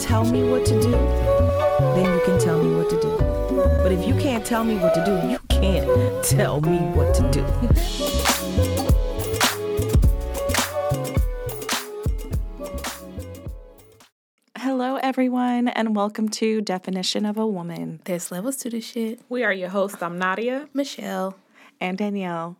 [0.00, 3.16] tell me what to do, then you can tell me what to do.
[3.82, 7.30] But if you can't tell me what to do, you can't tell me what to
[7.30, 7.44] do.
[14.56, 18.00] Hello, everyone, and welcome to Definition of a Woman.
[18.04, 19.20] There's levels to this shit.
[19.28, 20.02] We are your hosts.
[20.02, 20.68] I'm Nadia.
[20.72, 21.36] Michelle.
[21.78, 22.56] And Danielle.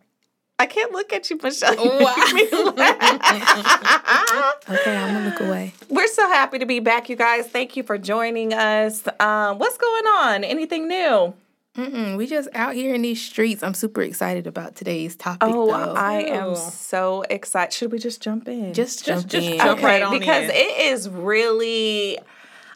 [0.61, 1.73] I can't look at you, Michelle.
[1.73, 2.31] You Why?
[2.35, 4.69] make me laugh.
[4.69, 5.73] Okay, I'm gonna look away.
[5.89, 7.47] We're so happy to be back, you guys.
[7.47, 9.07] Thank you for joining us.
[9.19, 10.43] Um, what's going on?
[10.43, 11.33] Anything new?
[11.75, 13.63] Mm-mm, we just out here in these streets.
[13.63, 15.49] I'm super excited about today's topic.
[15.51, 15.93] Oh, though.
[15.93, 17.73] I am so excited.
[17.73, 18.73] Should we just jump in?
[18.75, 19.57] just jump just in.
[19.57, 20.51] jump okay, right on because in.
[20.51, 22.19] it is really.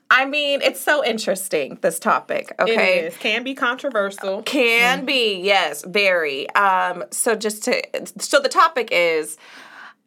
[0.09, 1.79] I mean, it's so interesting.
[1.81, 2.53] This topic.
[2.59, 2.99] Okay.
[2.99, 3.17] It is.
[3.17, 4.43] Can be controversial.
[4.43, 6.49] Can be, yes, very.
[6.51, 7.81] Um, so just to
[8.19, 9.37] so the topic is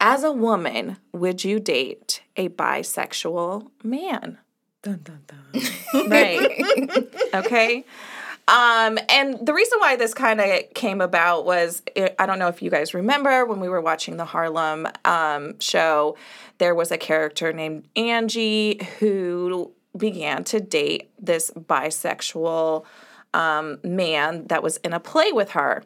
[0.01, 4.39] as a woman, would you date a bisexual man?
[4.83, 5.63] Dun, dun, dun.
[6.09, 7.11] Right.
[7.35, 7.85] okay.
[8.47, 12.49] Um, and the reason why this kind of came about was eh, I don't know
[12.49, 16.17] if you guys remember when we were watching the Harlem um, show,
[16.57, 22.85] there was a character named Angie who began to date this bisexual
[23.35, 25.83] um, man that was in a play with her.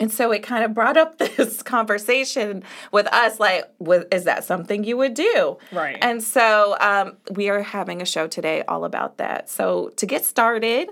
[0.00, 2.62] And so it kind of brought up this conversation
[2.92, 5.58] with us like, with, is that something you would do?
[5.70, 5.98] Right.
[6.00, 9.50] And so um, we are having a show today all about that.
[9.50, 10.88] So to get started,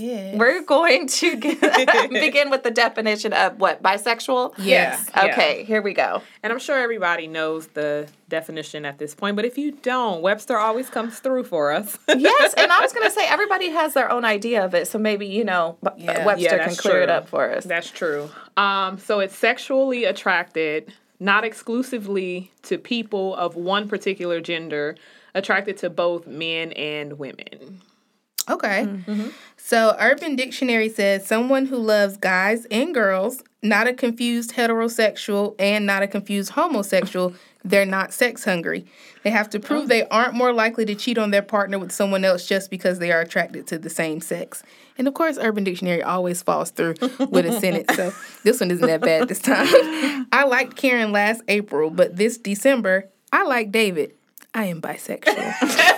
[0.00, 0.36] yeah.
[0.36, 1.60] we're going to get,
[2.10, 4.54] begin with the definition of what bisexual.
[4.58, 5.10] Yes.
[5.14, 5.26] Yeah.
[5.26, 6.22] Okay, here we go.
[6.42, 10.58] And I'm sure everybody knows the definition at this point, but if you don't, Webster
[10.58, 11.98] always comes through for us.
[12.08, 14.98] Yes, and I was going to say everybody has their own idea of it, so
[14.98, 16.24] maybe you know Yeah.
[16.24, 17.64] Webster Yeah, can that's clear it up for us.
[17.64, 18.30] That's true.
[18.56, 24.96] Um, so it's sexually attracted, not exclusively to people of one particular gender,
[25.34, 27.80] attracted to both men and women.
[28.50, 28.84] Okay.
[28.86, 29.28] Mm-hmm.
[29.68, 35.84] So Urban Dictionary says someone who loves guys and girls, not a confused heterosexual and
[35.84, 37.34] not a confused homosexual.
[37.66, 38.86] They're not sex hungry.
[39.24, 39.60] They have to Oh.
[39.60, 42.98] prove they aren't more likely to cheat on their partner with someone else just because
[42.98, 44.62] they are attracted to the same sex.
[44.96, 46.94] And of course, Urban Dictionary always falls through
[47.28, 47.94] with a sentence.
[47.94, 48.14] So
[48.44, 49.66] this one isn't that bad this time.
[50.32, 54.14] I liked Karen last April, but this December, I like David.
[54.54, 55.96] I am bisexual.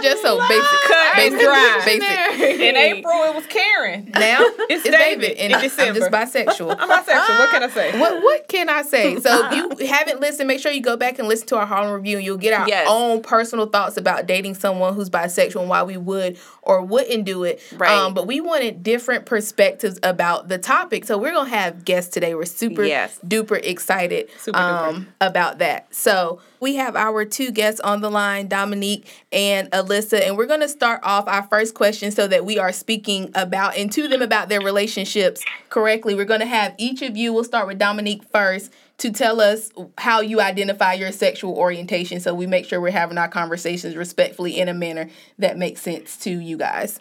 [0.00, 0.10] Dry.
[0.10, 0.80] just so basic.
[0.86, 1.82] Cut basic, dry.
[1.84, 2.60] basic.
[2.60, 4.10] In April, it was Karen.
[4.14, 4.38] Now
[4.70, 6.00] it's, David and in I- I'm December.
[6.00, 6.76] just bisexual.
[6.78, 7.38] I'm bisexual.
[7.38, 7.98] What can I say?
[8.00, 9.18] what what can I say?
[9.20, 11.92] So if you haven't listened, make sure you go back and listen to our Harlem
[11.94, 12.86] review, and you'll get our Yes.
[12.90, 17.44] own personal thoughts about dating someone who's bisexual and why we would or wouldn't do
[17.44, 17.60] it.
[17.76, 17.90] Right.
[17.90, 22.34] Um, but we wanted different perspectives about the topic, so we're gonna have guests today.
[22.34, 23.18] We're super Yes.
[23.26, 24.88] duper excited Super duper.
[24.88, 25.92] um, about that.
[25.94, 30.66] So we have our two guests on the line, Dominique and Alyssa, and we're gonna
[30.66, 34.48] start off our first question so that we are speaking about and to them about
[34.48, 36.14] their relationships correctly.
[36.14, 37.34] We're gonna have each of you.
[37.34, 42.32] We'll start with Dominique first to tell us how you identify your sexual orientation, so
[42.32, 46.30] we make sure we're having our conversations respectfully in a manner that makes sense to
[46.30, 46.98] you guys.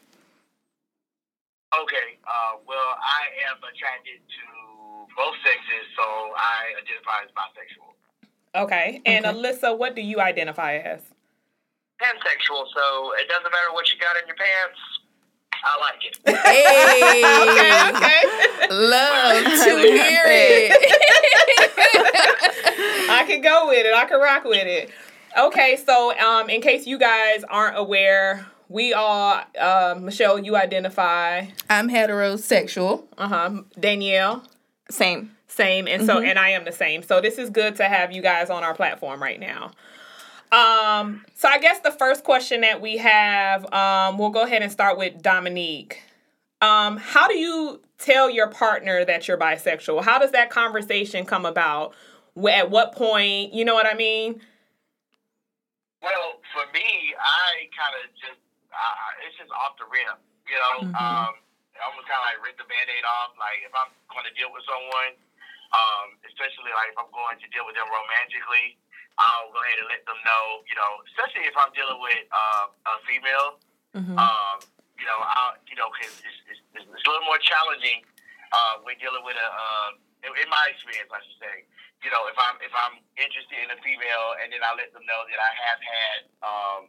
[1.74, 2.19] Okay.
[2.28, 6.03] Uh, well, I am attracted to both sexes, so
[6.35, 7.93] I identify as bisexual.
[8.56, 9.02] Okay.
[9.06, 9.36] And Okay.
[9.38, 11.02] Alyssa, what do you identify as?
[12.02, 14.80] Pansexual, so it doesn't matter what you got in your pants.
[15.66, 16.18] I like it.
[16.44, 17.24] Hey,
[17.94, 18.22] okay.
[18.75, 20.72] love to hear it.
[23.09, 23.94] I can go with it.
[23.94, 24.90] I can rock with it.
[25.38, 31.46] Okay, so um, in case you guys aren't aware, we all, uh, Michelle, you identify,
[31.69, 33.03] I'm heterosexual.
[33.18, 34.44] uh huh, Danielle,
[34.90, 35.32] Same.
[35.53, 37.03] Same, and so and I am the same.
[37.03, 39.72] So this is good to have you guys on our platform right now.
[40.52, 44.72] Um, so I guess the first question that we have, um, we'll go ahead and
[44.72, 46.03] start with Dominique.
[46.62, 50.04] Um, how do you tell your partner that you're bisexual?
[50.04, 51.94] How does that conversation come about?
[52.39, 53.54] Wh- At what point?
[53.54, 54.42] You know what I mean?
[56.04, 58.39] Well, for me, I kind of just,
[58.69, 60.19] uh, it's just off the rim.
[60.45, 61.00] You know, Mhm.
[61.00, 61.33] um,
[61.74, 63.31] I almost kind of like rip the band aid off.
[63.39, 65.16] Like, if I'm going to deal with someone,
[65.74, 68.78] um, especially like if I'm going to deal with them romantically,
[69.18, 72.66] I'll go ahead and let them know, you know, especially if I'm dealing with uh,
[72.90, 73.62] a female,
[73.94, 74.18] Mhm.
[74.18, 74.58] um,
[74.98, 78.02] you know, I'll, you know, because it's, it's, it's a little more challenging
[78.54, 79.90] uh, when dealing with a, uh,
[80.25, 81.56] in, in my experience, I should say,
[82.02, 85.06] you know, if I'm if I'm interested in a female, and then I let them
[85.06, 86.81] know that I have had um,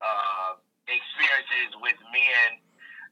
[0.00, 0.52] uh,
[0.86, 2.60] experiences with men,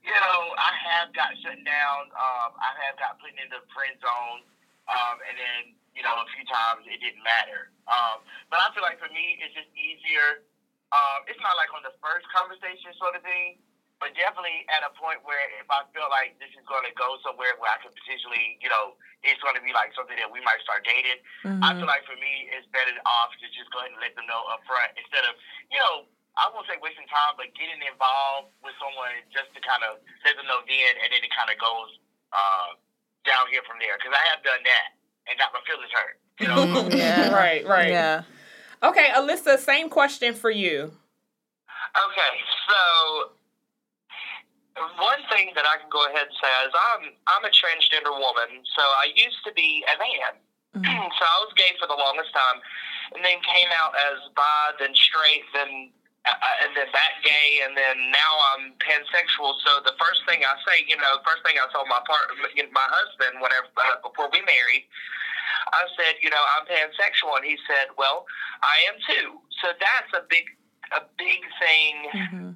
[0.07, 2.01] you know, I have got shut down.
[2.15, 4.47] Um, I have got put in the friend zone,
[4.91, 5.62] um, and then
[5.97, 7.73] you know, a few times it didn't matter.
[7.88, 8.21] Um,
[8.53, 10.44] but I feel like for me, it's just easier.
[10.93, 13.56] Um, it's not like on the first conversation sort of thing,
[13.97, 17.17] but definitely at a point where if I feel like this is going to go
[17.25, 20.44] somewhere where I could potentially, you know, it's going to be like something that we
[20.44, 21.17] might start dating.
[21.49, 21.65] Mm-hmm.
[21.65, 24.29] I feel like for me, it's better off to just go ahead and let them
[24.29, 25.33] know up front instead of,
[25.73, 26.05] you know,
[26.37, 30.37] I won't say wasting time, but getting involved with someone just to kind of let
[30.37, 31.97] them know then, and then it kind of goes
[32.37, 32.77] uh,
[33.26, 33.99] down here from there.
[33.99, 34.96] Because I have done that
[35.28, 36.17] and got my feelings hurt.
[36.38, 36.88] You know?
[36.96, 37.31] Yeah.
[37.34, 37.90] Right, right.
[37.90, 38.23] Yeah.
[38.82, 40.93] Okay, Alyssa, same question for you.
[41.96, 42.32] Okay,
[42.69, 43.32] so
[45.00, 48.61] one thing that I can go ahead and say is I'm I'm a transgender woman,
[48.76, 50.32] so I used to be a man.
[50.76, 51.08] Mm-hmm.
[51.17, 52.61] so I was gay for the longest time,
[53.17, 55.96] and then came out as bi, then straight, then
[56.26, 59.55] uh, and then back gay, and then now I'm pansexual.
[59.62, 62.26] So the first thing I say, you know, first thing I told my part,
[62.75, 64.84] my husband, whenever uh, before we married,
[65.70, 68.26] I said, you know, I'm pansexual, and he said, well,
[68.62, 69.38] I am too.
[69.62, 70.46] So that's a big
[70.94, 72.50] a big thing Mm-hmm.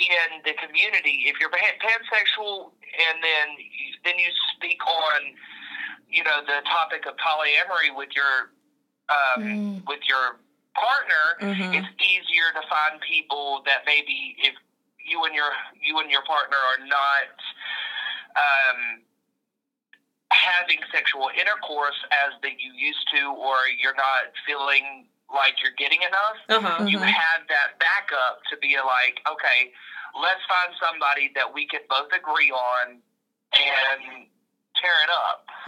[0.00, 1.24] in the community.
[1.28, 2.72] If you're pan- pansexual,
[3.08, 5.20] and then you, then you speak on,
[6.10, 8.52] you know, the topic of polyamory with your
[9.08, 10.40] um, with your
[10.74, 11.74] partner, Mhm.
[11.74, 14.54] it's easier to find people that maybe if
[15.04, 17.28] you and your you and your partner are not
[18.36, 19.02] um,
[20.30, 26.02] having sexual intercourse as that you used to, or you're not feeling like you're getting
[26.02, 26.84] enough Uh huh.
[26.86, 27.04] you Mhm.
[27.08, 29.70] have that backup to be like, okay,
[30.20, 33.00] let's find somebody that we can both agree on
[33.52, 34.26] and
[34.82, 35.46] tear it up.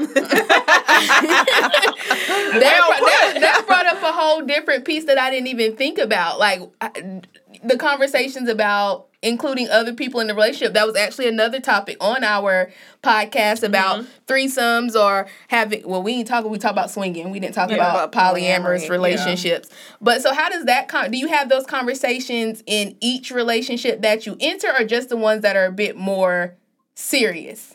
[2.49, 6.41] that, that, that brought up a whole different piece that I didn't even think about.
[6.41, 7.21] Like I,
[7.63, 10.75] the conversations about including other people in the relationship.
[10.75, 12.71] That was actually another topic on our
[13.03, 13.67] podcast mm-hmm.
[13.67, 15.89] about threesomes or having.
[15.89, 16.45] Well, we didn't talk.
[16.45, 17.31] We talked about swinging.
[17.31, 18.89] We didn't talk Yeah, about, about polyamorous polyamory, yeah.
[18.93, 19.71] relationships.
[20.01, 20.89] But so, how does that?
[20.89, 25.17] Con- do you have those conversations in each relationship that you enter, or just the
[25.17, 26.55] ones that are a bit more
[26.95, 27.74] serious?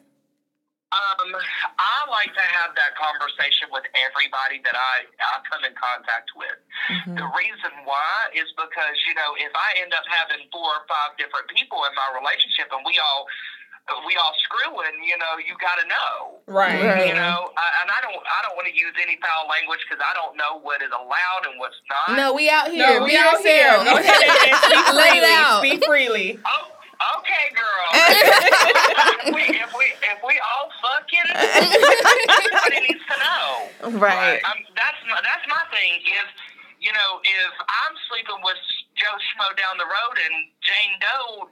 [0.89, 1.29] Um,
[1.77, 6.57] I like to have that conversation with everybody that I, I come in contact with.
[6.89, 7.13] Mm-hmm.
[7.13, 11.13] The reason why is because, you know, if I end up having four or five
[11.21, 13.29] different people in my relationship and we all
[14.05, 16.41] we all screwing, you know, you got to know.
[16.45, 16.77] Right.
[16.77, 17.07] Right.
[17.09, 20.01] You know, I, and I don't I don't want to use any foul language because
[20.01, 22.17] I don't know what is allowed and what's not.
[22.17, 22.85] No, we out here.
[22.85, 23.77] No, Be we out here.
[23.77, 23.85] yourself.
[23.85, 25.33] Go ahead and, and speak Let it freely.
[25.33, 25.59] out.
[25.61, 26.29] Speak freely.
[26.45, 26.65] Oh,
[26.99, 27.87] okay, girl.
[27.95, 33.99] if, we, if we if we all fucking, everybody needs to know.
[33.99, 34.41] Right.
[34.43, 35.99] Um, that's my, that's my thing.
[36.03, 36.27] If
[36.79, 38.59] you know, if I'm sleeping with
[38.99, 41.47] Joe Schmo down the road and Jane Doe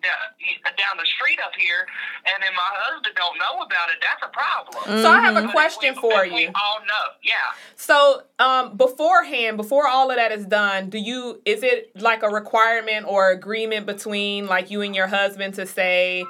[0.78, 1.88] down the street up here,
[2.26, 5.02] and then my husband don't know about it, that's a problem.
[5.02, 6.48] So I have a question we- for you.
[6.48, 7.56] all know, yeah.
[7.76, 12.30] So, um, beforehand, before all of that is done, do you is it like a
[12.30, 16.26] requirement or agreement between like you and your husband to say,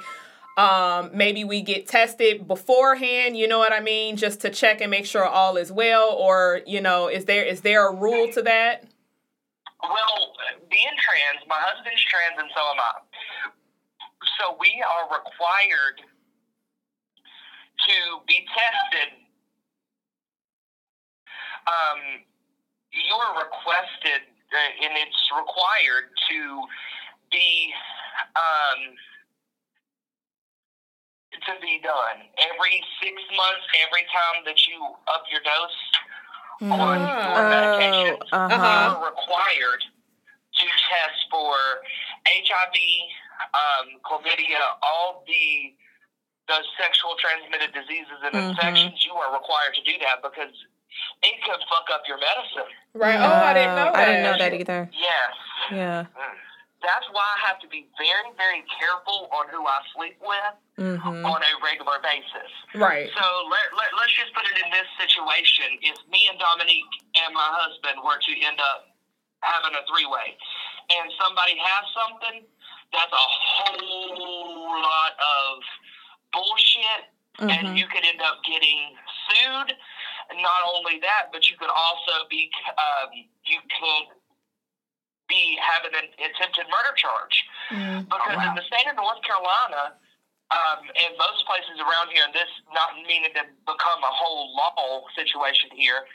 [0.56, 3.36] um, maybe we get tested beforehand?
[3.36, 6.60] You know what I mean, just to check and make sure all is well, or
[6.66, 8.84] you know, is there is there a rule to that?
[9.82, 10.34] Well,
[10.70, 12.94] being trans, my husband's trans and so am I.
[14.38, 16.02] So we are required
[17.86, 19.14] to be tested.
[21.70, 22.26] Um,
[22.90, 26.38] you're requested, uh, and it's required to
[27.30, 27.70] be
[28.34, 28.80] um,
[31.46, 33.66] to be done every six months.
[33.86, 34.80] Every time that you
[35.12, 35.80] up your dose
[36.60, 38.90] on your medication, Oh, uh-huh.
[38.98, 41.54] you're required to test for
[42.26, 42.76] HIV,
[43.54, 45.74] um, chlamydia, all the
[46.48, 48.48] the sexual transmitted diseases and Mhm.
[48.50, 49.04] infections.
[49.04, 50.48] You are required to do that because
[51.22, 52.72] it could fuck up your medicine.
[52.94, 53.20] Right.
[53.20, 53.94] Oh, I didn't know that.
[53.96, 54.88] I didn't know that either.
[54.94, 55.34] Yes.
[55.70, 56.06] Yeah.
[56.78, 61.26] That's why I have to be very, very careful on who I sleep with Mm-hmm.
[61.26, 62.50] on a regular basis.
[62.78, 63.10] Right.
[63.10, 65.74] So let, let, let's just put it in this situation.
[65.82, 66.86] If me and Dominique
[67.18, 68.94] and my husband were to end up
[69.42, 70.38] having a three way
[70.94, 72.46] and somebody has something,
[72.94, 75.66] that's a whole lot of
[76.30, 77.10] bullshit.
[77.42, 77.50] Mm-hmm.
[77.50, 78.94] And you could end up getting
[79.26, 79.74] sued.
[80.38, 83.10] Not only that, but you could also be, um,
[83.42, 84.14] you could
[85.28, 87.36] be having an attempted murder charge.
[88.08, 89.94] Because in the state of North Carolina,
[90.48, 95.04] um, and most places around here, and this not meaning to become a whole law
[95.12, 96.08] situation here,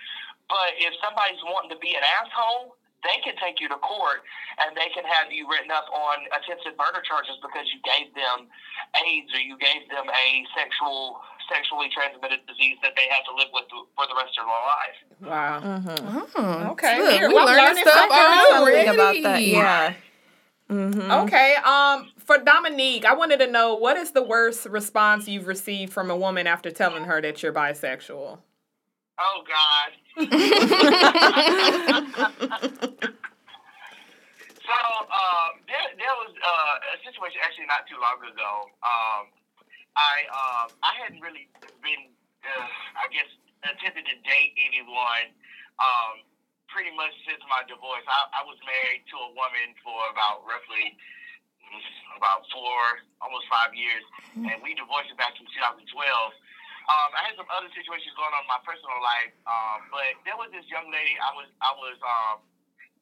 [0.50, 4.24] but if somebody's wanting to be an asshole, they can take you to court
[4.64, 8.48] and they can have you written up on attempted murder charges because you gave them
[8.96, 11.20] AIDS or you gave them a sexual
[11.54, 14.98] sexually transmitted disease that they have to live with for the rest of their life.
[15.22, 15.62] Wow.
[16.36, 18.58] Oh, Okay, Look, here, we well, learning learning stuff something new.
[18.58, 18.88] already.
[18.88, 19.44] Something about that.
[19.44, 19.94] Yeah.
[20.72, 21.12] Mm-hmm.
[21.12, 21.56] Okay.
[21.64, 26.10] Um, for Dominique, I wanted to know what is the worst response you've received from
[26.10, 28.40] a woman after telling her that you're bisexual?
[29.20, 29.92] Oh God.
[34.64, 34.78] so
[35.12, 38.70] uh, there, there was uh, a situation actually not too long ago.
[38.82, 39.28] Um,
[39.94, 41.50] I um, I hadn't really
[41.82, 43.30] been, uh, I guess,
[43.64, 45.34] attempted to date anyone.
[45.78, 46.26] Um,
[46.74, 50.98] pretty much since my divorce, I, I was married to a woman for about roughly
[51.62, 51.86] mm,
[52.18, 52.82] about four,
[53.22, 54.02] almost five years,
[54.34, 55.86] and we divorced back in 2012.
[56.84, 60.36] Um, I had some other situations going on in my personal life, um, but there
[60.36, 61.16] was this young lady.
[61.22, 62.38] I was, I was, um,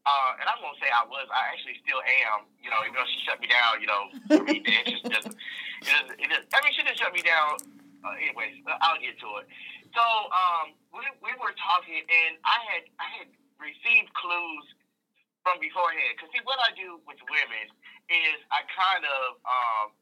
[0.06, 1.30] uh, and I won't say I was.
[1.30, 2.50] I actually still am.
[2.58, 3.78] You know, even though she shut me down.
[3.78, 4.04] You know,
[4.38, 5.30] I mean, it just.
[5.82, 7.58] It doesn't, it doesn't I mean, she didn't shut me down.
[8.02, 9.46] Uh, anyways, I'll get to it.
[9.94, 10.04] So
[10.34, 13.30] um, we we were talking, and I had I had
[13.62, 14.66] received clues
[15.46, 16.18] from beforehand.
[16.18, 17.66] Because see, what I do with women
[18.10, 19.38] is I kind of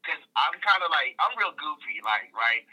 [0.00, 2.64] because I'm kind of like I'm real goofy, like right.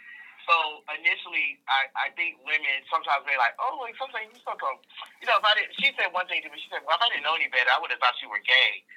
[0.48, 0.56] So
[0.96, 4.80] initially, I, I think women sometimes they like, oh, like sometimes you something.
[5.20, 6.56] You know, if I didn't, she said one thing to me.
[6.56, 8.40] She said, well, if I didn't know any better, I would have thought you were
[8.48, 8.88] gay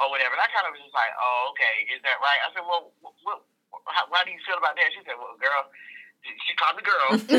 [0.00, 0.32] or whatever.
[0.32, 2.40] And I kind of was just like, oh, okay, is that right?
[2.40, 2.88] I said, well,
[3.20, 3.44] what,
[3.92, 4.96] how, why do you feel about that?
[4.96, 5.68] She said, well, girl,
[6.24, 7.10] she called me girl.
[7.20, 7.34] that's,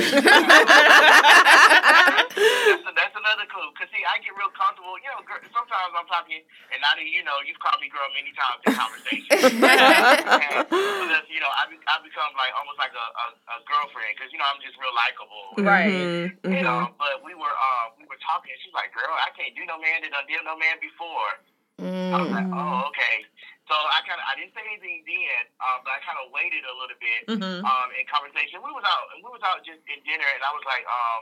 [2.85, 3.69] that's another clue.
[3.73, 4.93] Cause see, I get real comfortable.
[5.01, 8.05] You know, girl, sometimes I'm talking, and now that you know, you've called me girl
[8.13, 9.33] many times in conversation.
[9.65, 13.25] and, because, you know, I, be, I become like almost like a, a,
[13.57, 15.57] a girlfriend because you know I'm just real likable.
[15.65, 16.29] Right.
[16.45, 16.53] Mm-hmm.
[16.53, 18.53] You know, but we were uh, we were talking.
[18.53, 21.41] and She's like, "Girl, I can't do no man that done did no man before."
[21.75, 23.27] I was like, "Oh, okay."
[23.65, 26.61] So I kind of I didn't say anything then, um, but I kind of waited
[26.69, 27.65] a little bit Mm-hmm.
[27.65, 28.61] um, in conversation.
[28.61, 31.21] We was out we was out just in dinner, and I was like, um,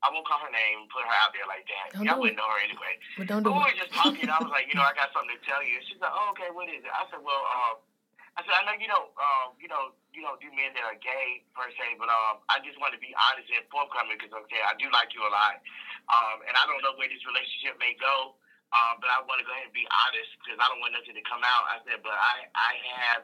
[0.00, 1.98] I won't call her name, put her out there like that.
[1.98, 2.94] Don't Y'all do wouldn't know her anyway.
[3.18, 3.66] But don't But do we it.
[3.74, 4.30] were just talking.
[4.30, 5.82] I was like, you know, I got something to tell you.
[5.82, 6.88] And she's like, oh, okay, what is it?
[6.94, 7.82] I said, well, um,
[8.38, 10.96] I said, I know you don't, um, you know, you don't do men that are
[11.02, 14.62] gay per se, but um, I just want to be honest and forthcoming because okay,
[14.62, 15.58] I do like you a lot,
[16.08, 18.38] um, and I don't know where this relationship may go.
[18.70, 21.18] Um, but I want to go ahead and be honest because I don't want nothing
[21.18, 21.66] to come out.
[21.66, 23.22] I said, but I, I have,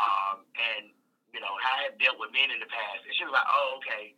[0.00, 0.88] um, and
[1.36, 3.04] you know, I have dealt with men in the past.
[3.04, 4.16] And she was like, oh, okay.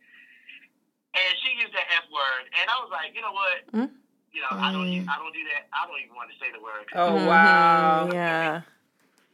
[1.19, 3.59] And she used the F word, and I was like, you know what?
[3.75, 3.91] Mm.
[4.31, 5.67] You know, I don't, I don't do that.
[5.73, 6.85] I don't even want to say the word.
[6.95, 8.05] Oh wow.
[8.07, 8.13] Mm-hmm.
[8.15, 8.61] Yeah.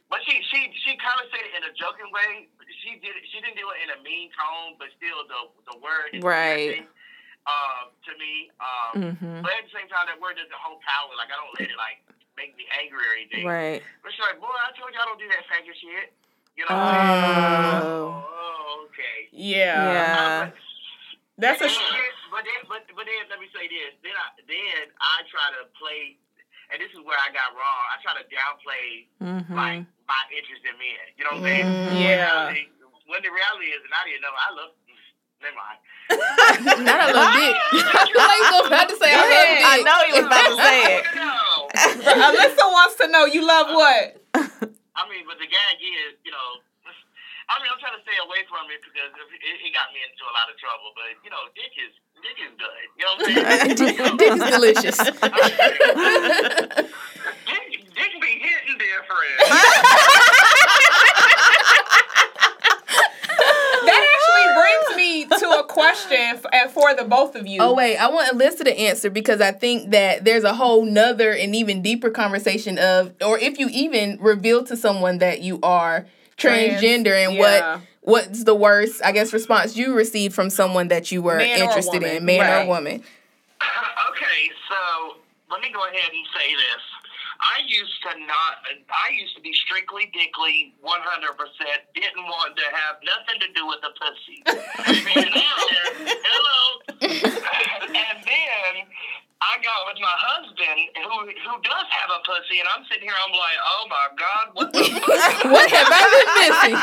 [0.08, 2.48] But she, she, she kind of said it in a joking way.
[2.82, 5.76] She did, it, she didn't do it in a mean tone, but still, the, the
[5.78, 6.80] word is Right.
[6.80, 6.90] interesting,
[7.46, 8.50] Um, to me.
[8.58, 9.38] Um, Mm-hmm.
[9.46, 11.14] but at the same time, that word doesn't hold power.
[11.14, 12.02] Like I don't let it like
[12.34, 13.46] make me angry or anything.
[13.46, 13.80] Right.
[14.02, 16.10] But she's like, boy, I told you I don't do that faggot shit.
[16.58, 17.86] You know what I'm saying?
[17.86, 18.26] Oh.
[18.26, 19.30] Oh, okay.
[19.30, 20.50] Yeah.
[20.50, 20.50] Yeah.
[21.38, 21.68] That's a.
[21.68, 23.92] But then, but then, but, but then, let me say this.
[24.02, 26.16] Then I, then I try to play,
[26.74, 27.82] and this is where I got wrong.
[27.92, 29.54] I try to downplay Mm-hmm.
[29.54, 31.04] like my interest in men.
[31.20, 31.68] You know what I'm saying?
[31.68, 31.94] Mhm.
[32.02, 32.50] Yeah.
[32.50, 32.72] When the reality-
[33.06, 34.72] When the reality is, and I didn't know, I love.
[35.42, 35.78] Never mind.
[36.86, 37.56] Not a little dick.
[37.72, 39.62] you like about to say I love dick.
[39.66, 41.04] I know he was about to say it.
[41.16, 41.68] No.
[41.76, 44.16] Alyssa wants to know you love what?
[44.34, 46.64] I mean, but the gag is, you know,
[47.46, 50.26] I mean, I'm trying to stay away from it because it, it got me into
[50.26, 50.90] a lot of trouble.
[50.98, 52.86] But you know, dick is dick is good.
[52.98, 53.78] You know what I'm saying?
[53.78, 54.98] dick, dick is delicious.
[54.98, 55.14] dick,
[57.94, 59.38] dick be hitting different.
[63.86, 64.46] That actually
[65.28, 67.60] brings to a question f- and for the both of you.
[67.60, 71.32] Oh wait, I want Alyssa to answer because I think that there's a whole nother
[71.32, 76.06] and even deeper conversation of, or if you even reveal to someone that you are
[76.36, 77.76] Trans, transgender and yeah.
[77.76, 81.60] what what's the worst, I guess, response you received from someone that you were Man
[81.60, 82.64] interested in, man right.
[82.64, 83.02] or woman.
[83.60, 85.16] Uh, okay, so
[85.50, 86.95] let me go ahead and say this.
[87.40, 88.64] I used to not.
[88.88, 91.84] I used to be strictly dickly, one hundred percent.
[91.94, 94.40] Didn't want to have nothing to do with the pussy.
[94.48, 95.30] and then,
[96.24, 96.80] hello.
[97.92, 98.72] and then
[99.36, 103.14] I got with my husband, who who does have a pussy, and I'm sitting here.
[103.20, 104.80] I'm like, oh my god, what the?
[105.52, 106.76] What have I been missing?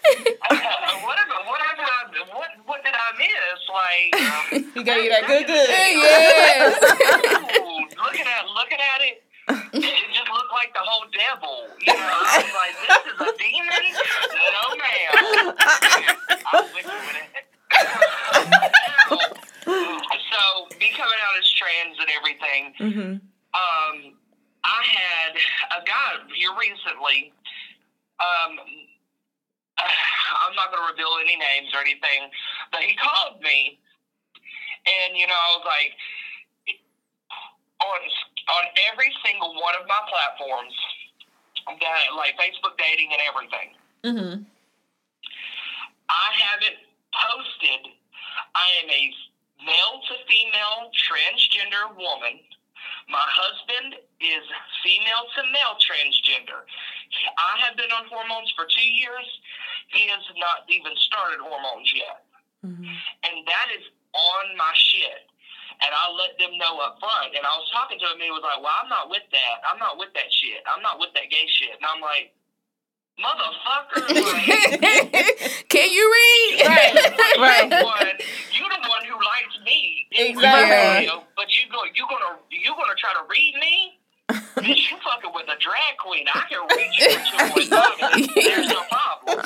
[1.08, 1.84] whatever, whatever.
[1.88, 2.04] I,
[2.36, 3.60] what what did I miss?
[3.70, 4.12] Like.
[4.20, 5.68] Um, He gave you that good good.
[5.68, 6.78] yes.
[7.58, 9.22] Ooh, looking at looking at it,
[9.74, 11.68] it just looked like the whole devil.
[11.86, 13.84] You know, I was like, this is a demon?
[14.36, 15.12] No, ma'am.
[16.46, 17.44] I was with you with it.
[20.30, 20.42] so,
[20.78, 23.12] me coming out as trans and everything, Mm-hmm.
[23.54, 23.96] um,
[24.64, 25.32] I had
[25.80, 27.32] a guy here recently.
[28.20, 28.52] Um,
[29.80, 32.28] I'm not going to reveal any names or anything,
[32.70, 33.80] but he called me,
[34.84, 35.92] and you know, I was like,
[37.80, 38.00] on
[38.60, 40.74] on every single one of my platforms,
[41.80, 43.68] that like Facebook dating and everything.
[44.04, 44.36] Mm-hmm.
[46.10, 46.76] I haven't
[47.16, 47.88] posted.
[48.52, 49.02] I am a
[49.64, 52.40] male to female transgender woman.
[53.08, 54.44] My husband is
[54.86, 56.62] female to male transgender.
[57.38, 59.26] I have been on hormones for two years.
[59.90, 62.22] He has not even started hormones yet.
[62.62, 63.82] And that is
[64.14, 65.26] on my shit.
[65.82, 67.34] And I let them know up front.
[67.34, 69.56] And I was talking to him, and he was like, Well, I'm not with that.
[69.66, 70.60] I'm not with that shit.
[70.66, 71.69] I'm not with that gay shit.
[71.80, 72.32] And I'm like,
[73.20, 74.08] Motherfucker.
[74.20, 76.66] Like, Can you read?
[76.66, 76.94] Right.
[77.38, 77.70] Right.
[77.84, 78.06] One,
[78.52, 80.06] you the one who likes me.
[80.12, 81.06] Exactly.
[81.06, 83.98] real life, But you go you gonna you gonna try to read me?
[84.56, 86.26] Bitch, you fucking with a drag queen.
[86.32, 88.34] I can read you for two point five.
[88.34, 89.38] There's no problem.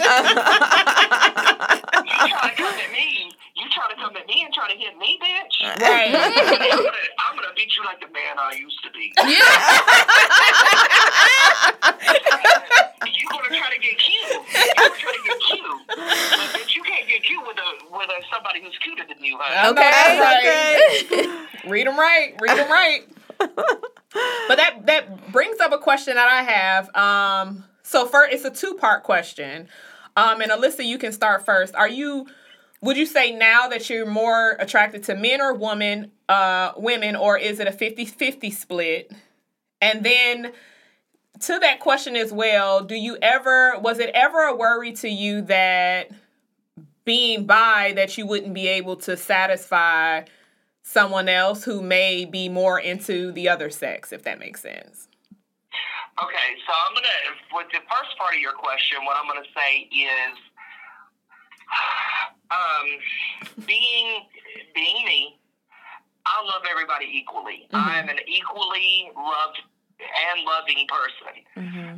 [2.04, 3.32] you try to come at me.
[3.74, 5.58] You try to come at me and try to hit me, bitch.
[5.80, 6.14] Right.
[6.14, 9.12] I'm gonna, beat you like the man I used to be.
[9.18, 9.26] Yeah.
[13.18, 14.30] you gonna try to get cute.
[14.30, 15.86] You gonna try to get cute.
[15.88, 15.98] But
[16.54, 19.70] bitch, you can't get cute with a with a somebody who's cuter than you, huh?
[19.70, 21.48] Okay, Okay, right.
[21.66, 22.34] Read them right.
[22.40, 23.02] Read them right.
[23.38, 26.94] but that that brings up a question that I have.
[26.94, 29.66] Um, so first, it's a two part question.
[30.16, 31.74] Um, and Alyssa, you can start first.
[31.74, 32.28] Are you?
[32.84, 37.38] Would you say now that you're more attracted to men or women, uh, women, or
[37.38, 39.10] is it a 50-50 split?
[39.80, 40.52] And then
[41.40, 45.40] to that question as well, do you ever was it ever a worry to you
[45.42, 46.10] that
[47.06, 50.24] being by that you wouldn't be able to satisfy
[50.82, 55.08] someone else who may be more into the other sex, if that makes sense.
[56.22, 57.08] Okay, so I'm gonna
[57.54, 60.38] with the first part of your question, what I'm gonna say is,
[62.50, 62.86] um,
[63.66, 64.26] being
[64.74, 65.38] being me,
[66.26, 67.68] I love everybody equally.
[67.72, 69.60] I am an equally loved
[70.00, 71.34] and loving person.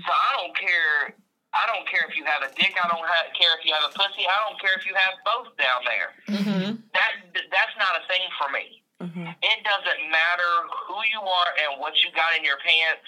[0.02, 1.14] So I don't care.
[1.56, 2.76] I don't care if you have a dick.
[2.76, 4.28] I don't ha- care if you have a pussy.
[4.28, 6.10] I don't care if you have both down there.
[6.28, 6.68] Mm-hmm.
[6.92, 8.82] That that's not a thing for me.
[9.42, 10.52] It doesn't matter
[10.88, 13.04] who you are and what you got in your pants.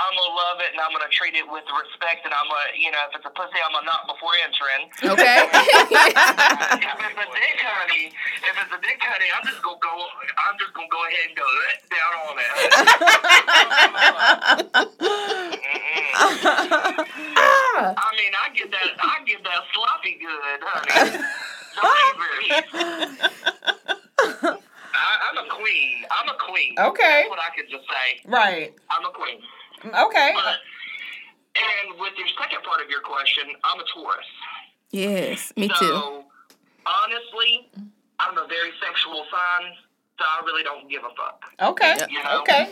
[0.00, 2.88] I'm gonna love it and I'm gonna treat it with respect and I'm gonna, you
[2.88, 4.88] know, if it's a pussy, I'm gonna knock before entering.
[5.12, 5.44] Okay.
[5.52, 9.92] if it's a dick honey, if it's a dick honey, I'm just gonna go.
[9.92, 12.48] I'm just gonna go ahead and go let down on it.
[18.00, 18.88] I mean, I get that.
[19.04, 21.20] I get that sloppy good, honey.
[24.92, 26.04] I, I'm a queen.
[26.10, 26.74] I'm a queen.
[26.78, 27.28] Okay.
[27.28, 28.20] That's what I could just say.
[28.24, 28.74] Right.
[28.88, 29.40] I'm a queen.
[29.84, 30.30] Okay.
[30.34, 30.56] But,
[31.56, 34.26] and with your second part of your question, I'm a Taurus.
[34.90, 35.74] yes, me too.
[35.86, 36.24] So,
[36.86, 37.68] honestly,
[38.18, 39.72] I'm a very sexual sign,
[40.18, 41.42] so I really don't give a fuck.
[41.60, 41.96] Okay.
[42.08, 42.40] You know?
[42.42, 42.68] Okay.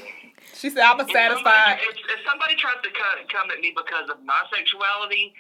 [0.55, 3.61] She said, "I'm a If somebody, satisfied." if, if somebody tries to come, come at
[3.61, 5.35] me because of my sexuality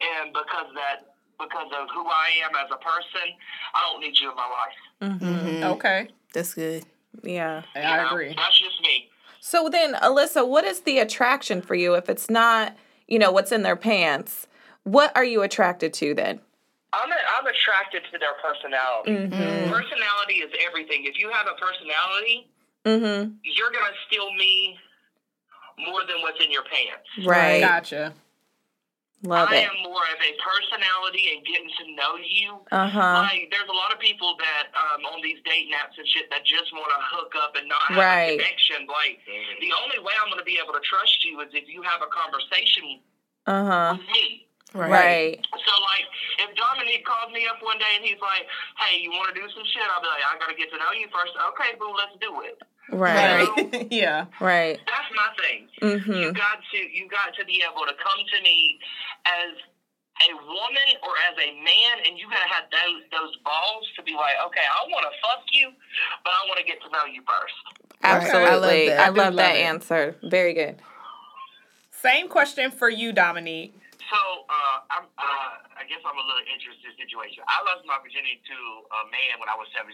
[0.00, 3.26] and because that because of who I am as a person,
[3.74, 5.20] I don't need you in my life.
[5.20, 5.62] Mhm.
[5.74, 6.08] Okay.
[6.32, 6.84] That's good.
[7.22, 7.62] Yeah.
[7.74, 8.10] you I know?
[8.10, 8.34] agree.
[8.36, 9.10] That's just me.
[9.46, 12.74] So then, Alyssa, what is the attraction for you if it's not,
[13.06, 14.46] you know, what's in their pants?
[14.84, 16.40] What are you attracted to then?
[16.94, 19.10] I'm a, I'm attracted to their personality.
[19.36, 19.70] Mm-hmm.
[19.70, 21.04] Personality is everything.
[21.04, 22.48] If you have a personality,
[22.86, 23.32] Mm-hmm.
[23.42, 24.78] you're gonna steal me
[25.78, 27.26] more than what's in your pants.
[27.26, 27.60] Right.
[27.60, 28.12] Gotcha.
[29.24, 29.68] Love I it.
[29.72, 32.60] am more of a personality and getting to know you.
[32.72, 33.24] Uh huh.
[33.24, 36.44] Like, there's a lot of people that um, on these dating apps and shit that
[36.44, 38.36] just want to hook up and not have Right.
[38.36, 38.86] a connection.
[38.86, 41.82] Like, the only way I'm going to be able to trust you is if you
[41.82, 43.00] have a conversation
[43.46, 43.96] Uh huh.
[43.98, 44.43] with me.
[44.74, 44.90] Right.
[44.90, 45.38] Right.
[45.54, 46.06] So, like,
[46.42, 48.42] if Dominique calls me up one day and he's like,
[48.82, 50.78] "Hey, you want to do some shit?" I'll be like, "I got to get to
[50.82, 51.30] know you first.
[51.54, 52.58] Okay, boo, let's do it.
[52.90, 53.46] Right.
[53.46, 53.86] Right.
[53.90, 54.26] yeah.
[54.40, 54.78] Right.
[54.84, 55.68] That's my thing.
[55.80, 56.12] Mm-hmm.
[56.12, 58.78] You got to you got to be able to come to me
[59.24, 59.54] as
[60.22, 64.14] a woman or as a man, and you gotta have those those balls to be
[64.14, 65.70] like, okay, I want to fuck you,
[66.22, 67.54] but I want to get to know you first.
[68.02, 68.88] Absolutely.
[68.90, 69.00] that.
[69.00, 70.16] I I love do that, love answer.
[70.22, 70.76] Very good.
[71.90, 73.74] Same question for you, Dominique.
[74.12, 77.40] So, uh, I'm, uh, I guess I'm a little interested situation.
[77.48, 78.58] I lost my virginity to
[78.92, 79.88] a man when I was 17.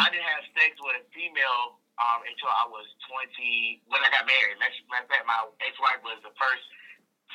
[0.00, 4.24] I didn't have sex with a female um, until I was 20, when I got
[4.24, 4.56] married.
[4.58, 6.64] Matter of fact, my ex-wife was the first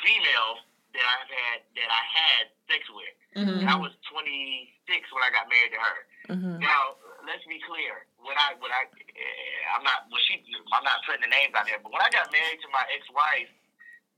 [0.01, 3.15] female that I've had, that I had sex with.
[3.61, 4.73] And I was 26
[5.13, 5.99] when I got married to her.
[6.33, 6.55] Mm-hmm.
[6.65, 6.97] Now,
[7.29, 8.09] let's be clear.
[8.17, 10.41] When I, when I, eh, I'm not, well, she,
[10.73, 13.53] I'm not putting the names out there, but when I got married to my ex-wife,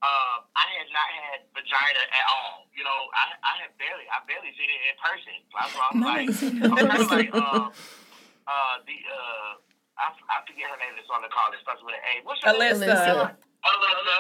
[0.02, 2.66] uh, I had not had vagina at all.
[2.74, 5.36] You know, I I had barely I barely seen it in person.
[5.54, 6.28] That's why I'm like,
[6.66, 7.70] I'm kind of like um,
[8.50, 9.52] uh, the uh,
[10.02, 11.54] I, I forget her name that's on the call.
[11.54, 12.14] It starts with an A.
[12.26, 12.82] What's her name?
[12.82, 13.38] Alyssa.
[13.62, 14.18] Alyssa.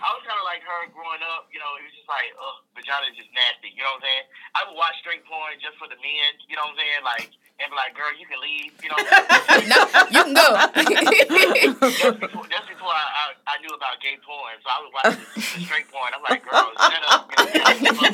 [0.00, 1.52] I was kind of like her growing up.
[1.52, 3.74] You know, it was just like, ugh, vagina is just nasty.
[3.76, 4.24] You know what I'm saying?
[4.56, 6.30] I would watch straight porn just for the men.
[6.48, 7.02] You know what I'm saying?
[7.04, 7.28] Like,
[7.60, 8.72] and be like, girl, you can leave.
[8.80, 8.98] You know.
[9.72, 9.78] no,
[10.08, 10.48] you can go.
[10.72, 15.64] that's before, that's before I, I, I knew about gay porn, so I was watching
[15.68, 16.10] straight porn.
[16.16, 17.28] I'm like, girl, shut up.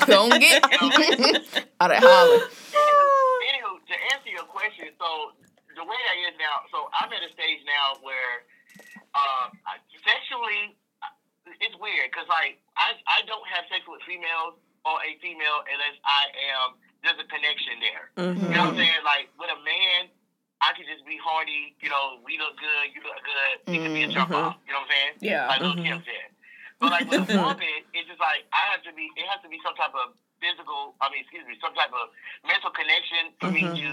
[0.05, 1.65] Don't get you know what I'm saying?
[1.81, 2.43] out of holler.
[3.49, 5.33] Anywho, to answer your question, so
[5.79, 8.45] the way that is now, so I'm at a stage now where
[9.15, 10.75] uh, I- sexually,
[11.61, 15.97] it's weird because like I I don't have sex with females or a female unless
[16.07, 16.23] I
[16.55, 18.05] am there's a connection there.
[18.19, 19.03] You know what I'm saying?
[19.07, 20.11] Like with a man,
[20.59, 21.79] I could just be horny.
[21.79, 23.55] You know, we look good, you look good.
[23.71, 24.59] It could be a jump off.
[24.67, 25.13] You know what I'm saying?
[25.23, 25.47] Yeah.
[25.47, 26.29] Like Kim said.
[26.79, 29.11] But like with a woman, it's just like I have to be.
[29.19, 30.95] It has to be some type of physical.
[31.03, 32.15] I mean, excuse me, some type of
[32.47, 33.91] mental connection for me to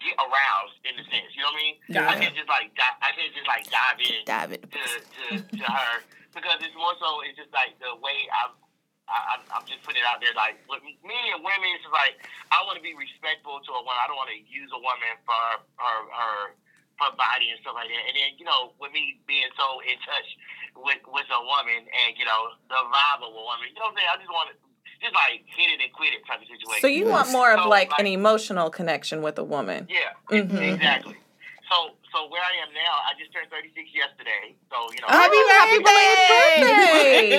[0.00, 1.32] get aroused in the sense.
[1.36, 1.74] You know what I mean?
[2.00, 4.64] I can't just like di- I can't just like dive in Dive it.
[4.72, 5.92] to, to, to her
[6.34, 8.52] because it's more so it's just like the way I'm
[9.04, 10.96] I, I'm- I'm just putting it out there like with me
[11.32, 12.16] and women it's just like
[12.50, 14.00] I want to be respectful to a woman.
[14.00, 15.36] I don't want to use a woman for
[15.78, 16.36] her her
[17.04, 18.02] her body and stuff like that.
[18.10, 20.28] And then you know with me being so in touch
[20.76, 23.96] with with a woman and you know the vibe of a woman you know what
[23.96, 24.10] I'm saying?
[24.10, 24.56] I just want to
[25.04, 26.80] just like hit it and quit it type of situation.
[26.80, 29.84] So you want more of So, like like- an emotional connection with a woman.
[29.92, 30.80] yeah Mhm.
[30.80, 31.18] exactly.
[31.68, 35.42] So so where I am now I just turned 36 yesterday so you know Happy
[35.42, 35.82] birthday!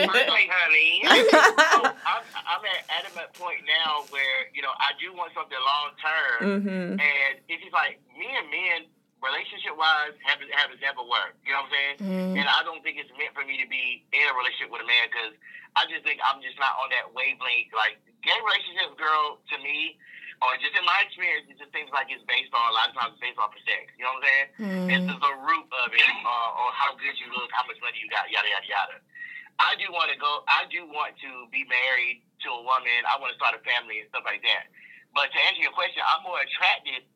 [0.03, 0.99] birthday, honey.
[1.31, 5.57] so I'm, I'm at, at a point now where you know I do want something
[5.57, 6.89] long term, mm-hmm.
[6.99, 8.79] and it's just like me and men,
[9.19, 11.39] relationship wise, haven't haven't never worked.
[11.43, 11.95] You know what I'm saying?
[12.03, 12.31] Mm.
[12.43, 14.89] And I don't think it's meant for me to be in a relationship with a
[14.89, 15.33] man because
[15.75, 17.71] I just think I'm just not on that wavelength.
[17.75, 19.99] Like gay relationships, girl, to me.
[20.43, 22.93] Or just in my experience, it just seems like it's based on a lot of
[22.95, 23.87] times it's based off of sex.
[23.95, 24.47] You know what I'm saying?
[24.59, 25.07] Mm.
[25.07, 28.11] just the root of it, uh, or how good you look, how much money you
[28.11, 28.97] got, yada yada yada.
[29.59, 30.43] I do want to go.
[30.51, 33.07] I do want to be married to a woman.
[33.07, 34.67] I want to start a family and stuff like that.
[35.15, 37.07] But to answer your question, I'm more attracted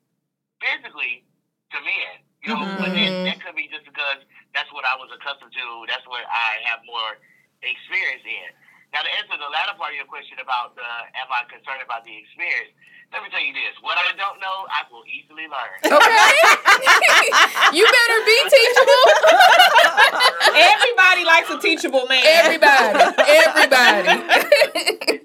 [0.63, 1.27] physically
[1.75, 2.23] to men.
[2.39, 4.23] You know, but then that could be just because
[4.55, 5.65] that's what I was accustomed to.
[5.91, 7.19] That's what I have more
[7.59, 8.47] experience in.
[8.95, 10.87] Now, to answer the latter part of your question about the
[11.19, 12.71] am I concerned about the experience,
[13.11, 15.77] let me tell you this: what I don't know, I will easily learn.
[15.89, 16.33] Okay.
[17.75, 19.03] you better be teachable.
[20.53, 22.21] Everybody likes a teachable man.
[22.23, 23.01] Everybody.
[23.25, 24.05] Everybody.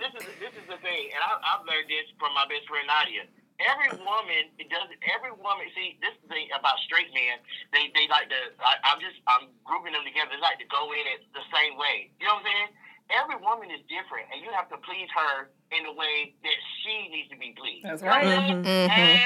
[0.01, 2.89] this is this is the thing, and I, I've learned this from my best friend
[2.89, 3.29] Nadia.
[3.63, 4.89] Every woman, it does.
[5.15, 7.39] Every woman, see, this is the thing about straight men.
[7.71, 8.41] They they like to.
[8.65, 10.33] I, I'm just I'm grouping them together.
[10.33, 12.11] They like to go in it the same way.
[12.19, 12.71] You know what I'm saying?
[13.13, 17.09] Every woman is different, and you have to please her in the way that she
[17.13, 17.85] needs to be pleased.
[17.85, 18.25] That's You right.
[18.27, 18.89] I'm saying?
[18.89, 19.21] Mhm.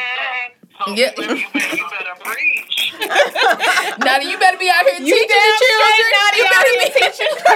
[0.79, 1.11] So Yeah.
[1.15, 1.87] you, better, you, better, you
[2.19, 2.75] preach.
[3.99, 5.79] Nadia, you better be out here You teaching the damn children.
[5.79, 7.33] straight, Nadia, you better be teaching.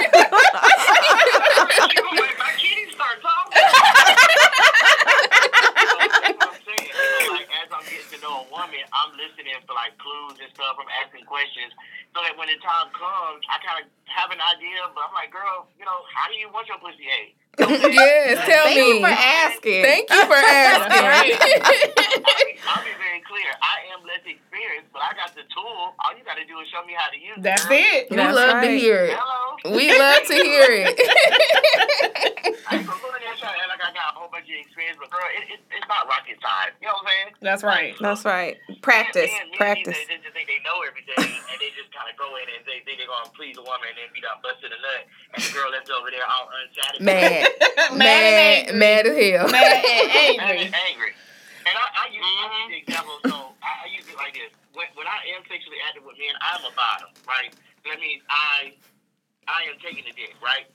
[1.83, 3.51] You gonna make my kitties start talking.
[3.53, 3.73] That's
[6.39, 6.95] what I'm saying.
[7.11, 10.49] So, like, as I'm getting to know a woman, I'm listening for like clues and
[10.53, 10.77] stuff.
[10.77, 11.73] I'm asking questions
[12.13, 14.85] so that when the time comes, I kind of have an idea.
[14.93, 17.33] But I'm like, girl, you know, how do you want your pussy ate?
[17.59, 19.01] yes, tell Thank you me.
[19.05, 19.83] for asking.
[19.85, 20.97] Thank you for asking.
[21.61, 23.49] I'll be, I'll be very clear.
[23.61, 25.93] I am less experienced, but I got the tool.
[26.01, 27.43] All you got to do is show me how to use it.
[27.43, 27.77] That's girl.
[27.77, 28.09] it.
[28.09, 29.13] we That's love to hear it.
[29.17, 29.77] Hello.
[29.77, 30.97] We love to hear it.
[34.53, 36.75] Got a whole bunch of experience, but girl, it, it, it's not rocket science.
[36.77, 37.29] You know what I'm saying?
[37.41, 37.93] That's right.
[37.97, 38.55] That's right.
[38.85, 39.31] Practice.
[39.57, 39.97] Practice.
[39.97, 42.61] They, they just think they know everything, and they just kind of go in and
[42.65, 45.39] they think they're gonna please a woman, and then be done busting a nut, and
[45.41, 47.01] the girl left over there all unsatisfied.
[47.01, 47.49] Mad.
[47.97, 48.69] Mad Mad.
[48.69, 48.77] and angry.
[48.77, 49.47] Mad as hell.
[49.49, 50.69] Mad and and angry.
[50.69, 51.13] angry.
[51.63, 52.83] And I, I, use, I use the mm-hmm.
[52.83, 54.51] example, so I, I use it like this.
[54.75, 57.55] When, when I am sexually active with men, I'm a bottom, right?
[57.87, 58.75] That means I
[59.47, 60.67] I am taking the dick, right?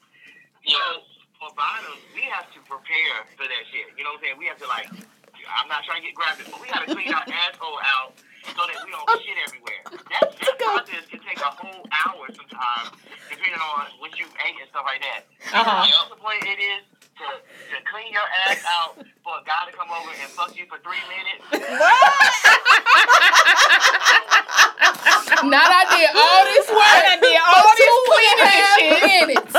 [0.68, 1.08] So
[1.38, 3.86] for bottoms, we have to prepare for that shit.
[3.94, 4.42] You know what I'm saying?
[4.42, 7.14] We have to like, I'm not trying to get graphic, but we got to clean
[7.14, 9.78] our asshole out so that we don't shit everywhere.
[10.18, 12.90] That, that process can take a whole hour sometimes,
[13.30, 15.30] depending on what you ate and stuff like that.
[15.54, 15.86] Uh-huh.
[15.86, 16.82] You know the point it is
[17.22, 20.66] to, to clean your ass out for a guy to come over and fuck you
[20.66, 21.46] for three minutes.
[25.46, 26.82] Not I did all this work.
[26.82, 29.06] I did all this two and a cleaning half shit.
[29.28, 29.54] minutes.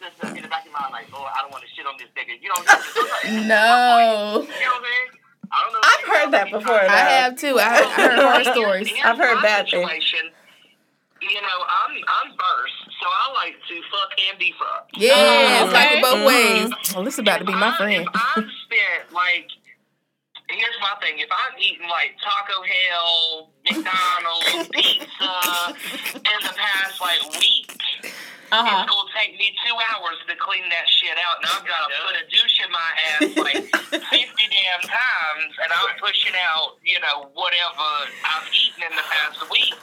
[0.00, 1.52] Then it's, it's just uh, in the back of your mind, like, oh, I don't
[1.52, 2.40] want to shit on this nigga.
[2.40, 4.42] You know, it's just, it's No.
[4.42, 5.20] You know what I'm saying?
[5.52, 5.80] I don't know.
[5.82, 7.58] I've heard that before, I have too.
[7.58, 8.88] I have heard horror stories.
[8.88, 9.90] Here's I've heard bad things.
[11.20, 14.96] You know, I'm I'm versed, so I like to fuck and be fucked.
[14.96, 15.98] Yeah, it's like okay.
[15.98, 16.94] it both ways.
[16.94, 18.02] Well, this is about to be my I- friend.
[18.02, 19.48] If I've spent like,
[20.48, 25.74] here's my thing: if I'm eating like Taco Hell, McDonald's, pizza
[26.14, 27.70] in the past like week,
[28.50, 28.82] Uh huh.
[28.82, 31.96] it's gonna take me two hours to clean that shit out, and I've got to
[32.02, 33.62] put a douche in my ass like
[34.10, 37.86] fifty damn times, and I'm pushing out, you know, whatever
[38.26, 39.78] I've eaten in the past week.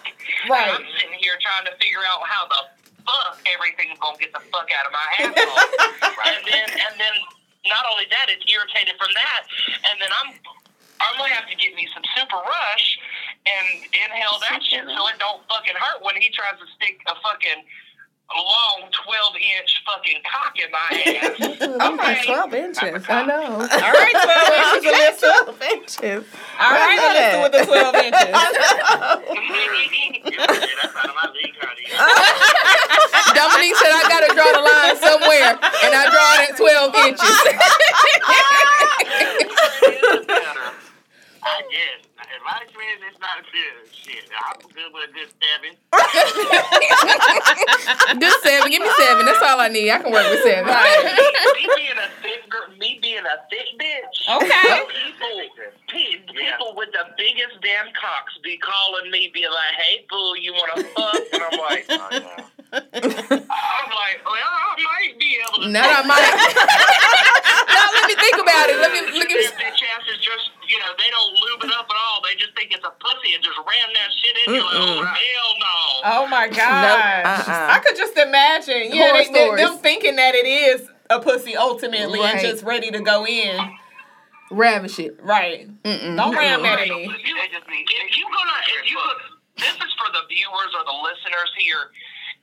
[0.52, 0.68] Right.
[0.68, 2.62] And I'm sitting here trying to figure out how the
[3.08, 5.64] fuck everything's gonna get the fuck out of my asshole.
[6.28, 7.16] and then and then
[7.72, 9.42] not only that, it's irritated from that,
[9.92, 10.36] and then I'm
[11.00, 12.86] I'm gonna have to get me some super rush
[13.48, 17.16] and inhale that shit so it don't fucking hurt when he tries to stick a
[17.24, 17.64] fucking
[18.36, 20.92] long twelve inch fucking cock in my
[21.24, 21.40] ass.
[21.40, 22.26] Okay.
[22.26, 23.06] 12 inches.
[23.10, 23.56] I know.
[23.56, 25.44] All right, 12 inches, Alyssa.
[25.46, 26.26] 12 inches.
[26.60, 28.14] All right, Alyssa with the 12 inches.
[28.14, 28.36] yeah,
[30.44, 31.88] that's out of my league, honey.
[33.34, 37.36] Dominique said I gotta draw the line somewhere, and I draw it at 12 inches.
[41.44, 42.07] I guess.
[42.28, 43.88] In my experience, it's not good.
[43.92, 45.76] Shit, I'm good with a good stabbing.
[48.20, 48.72] Good seven.
[48.72, 49.26] Give me seven.
[49.26, 49.90] That's all I need.
[49.92, 50.68] I can work with seven.
[50.68, 54.28] me being a thick girl, me being a thick bitch.
[54.44, 54.84] Okay.
[54.92, 55.40] People,
[55.88, 60.52] pe- people with the biggest damn cocks be calling me, be like, "Hey, boo, you
[60.54, 62.44] want to fuck?" And I'm like, oh, yeah.
[62.74, 65.70] I'm like, well, I might be able to.
[65.70, 66.28] Now I might.
[67.72, 68.78] now let me think about it.
[68.84, 69.56] Let me look Their at.
[69.56, 72.22] bitch asses just, you know, they don't lube it up at all.
[72.24, 74.56] They just think it's a pussy and just ram that shit in.
[74.56, 75.78] You're like, oh, hell no.
[76.04, 77.48] Oh my gosh.
[77.48, 77.68] uh-uh.
[77.72, 78.92] I could just imagine.
[78.94, 83.00] Yeah, they, they, them thinking that it is a pussy ultimately and just ready to
[83.00, 83.58] go in.
[84.52, 85.20] Ravish it.
[85.22, 85.68] Right.
[85.84, 86.16] Mm-mm.
[86.16, 87.04] Don't ram that in If me.
[87.04, 89.00] you, if you gonna, if you,
[89.58, 91.92] this is for the viewers or the listeners here.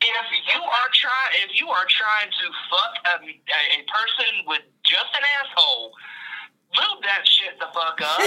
[0.04, 5.08] If you are trying, if you are trying to fuck a, a person with just
[5.16, 5.92] an asshole,
[6.76, 8.18] lube that shit the fuck up.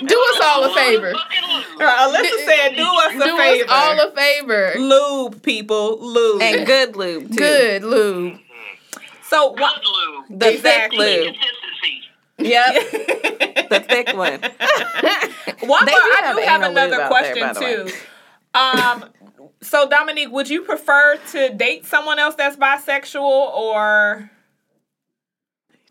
[0.08, 1.12] Do us all a favor.
[1.12, 1.80] Fucking lube.
[1.80, 3.64] Alyssa said, do us a Do favor.
[3.64, 4.72] us all a favor.
[4.78, 5.98] lube, people.
[6.00, 6.42] Lube.
[6.42, 7.36] And good lube, too.
[7.36, 8.38] Good lube.
[9.28, 9.82] So, Good what?
[10.28, 10.40] lube.
[10.40, 10.98] The Exactly.
[10.98, 11.36] thick lube.
[12.38, 12.90] Yep.
[13.70, 14.40] the thick one.
[15.68, 17.90] One They more, do I have do have another question there, by the way.
[17.90, 17.92] too.
[18.54, 19.04] Um,
[19.60, 24.30] so Dominique, would you prefer to date someone else that's bisexual, or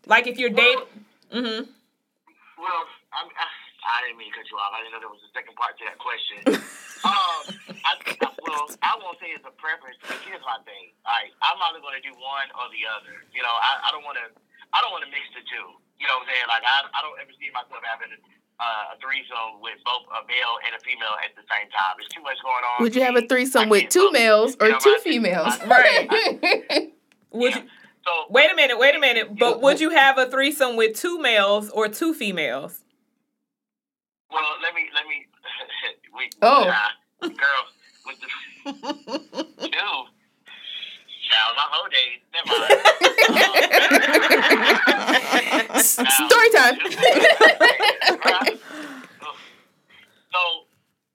[0.06, 0.82] like if you're dating?
[1.30, 1.62] Mm-hmm.
[2.60, 2.82] Well,
[3.16, 3.46] I'm, I,
[3.80, 4.74] I didn't mean to cut you off.
[4.76, 6.38] I didn't know there was a second part to that question.
[7.08, 7.42] um,
[7.88, 7.92] I,
[8.44, 10.92] well, I won't say it's a preference, but here's my thing.
[11.08, 13.24] All right, I'm either going to do one or the other.
[13.32, 14.26] You know, I, I don't want to.
[14.70, 15.66] I don't want to mix the two.
[15.98, 16.46] You know what I'm saying?
[16.46, 18.14] Like, I, I don't ever see myself having
[18.60, 21.98] uh, a threesome with both a male and a female at the same time.
[21.98, 22.84] There's too much going on.
[22.84, 25.58] Would you have a I threesome with two males or You know, two females?
[25.66, 26.06] Right.
[27.32, 27.62] Would you?
[28.04, 28.78] So Wait a minute.
[28.78, 29.36] Wait a minute.
[29.38, 32.82] But would you have a threesome with two males or two females?
[34.32, 35.26] Well, let me let me.
[36.16, 36.68] we, Oh.
[36.68, 37.66] uh, girl,
[38.06, 38.26] with the
[39.62, 39.72] dude.
[41.30, 42.22] Child, my whole day.
[42.34, 42.80] Never mind.
[45.76, 45.94] S-
[46.26, 46.76] Story time.
[50.32, 50.40] so,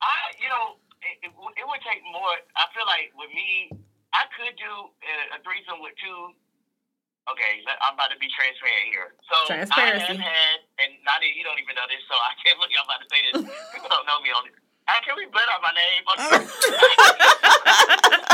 [0.01, 2.35] I, you know, it, it, would- it would take more.
[2.55, 3.71] I feel like with me,
[4.13, 4.71] I could do
[5.03, 6.31] a, a threesome with two.
[7.25, 9.17] Okay, let- I'm about to be transparent here.
[9.25, 10.05] So Transparency.
[10.05, 12.85] I have had, and Nadia, you don't even know this, so I can't believe I'm
[12.85, 13.41] about to say this.
[13.73, 14.53] People don't know me on this.
[14.85, 16.05] I can we blurt out my name?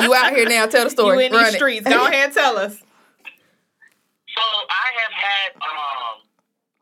[0.02, 0.66] You out here now?
[0.66, 1.20] Tell the story.
[1.24, 1.58] You in Run these it.
[1.62, 1.88] streets?
[1.88, 2.74] Go ahead, tell us.
[2.76, 6.26] So I have had um,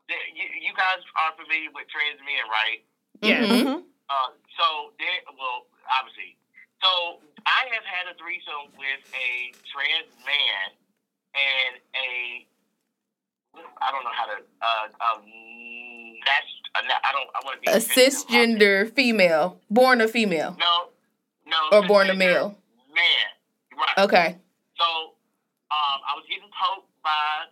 [0.08, 2.80] the, you, you guys are familiar with trans men, right?
[3.20, 3.44] Yes.
[3.44, 3.84] Mhm.
[4.08, 5.68] Uh, so there, well,
[6.00, 6.38] obviously,
[6.82, 10.72] so I have had a threesome with a trans man
[11.34, 12.46] and a
[13.82, 15.22] I don't know how to uh um
[16.24, 20.90] that's uh, I don't I want to be A cisgender female, born a female, No,
[21.46, 22.56] no, or born a male.
[22.94, 23.28] man.
[23.76, 24.04] Right.
[24.04, 24.28] Okay.
[24.78, 24.84] So
[25.70, 27.48] um, I was getting poked by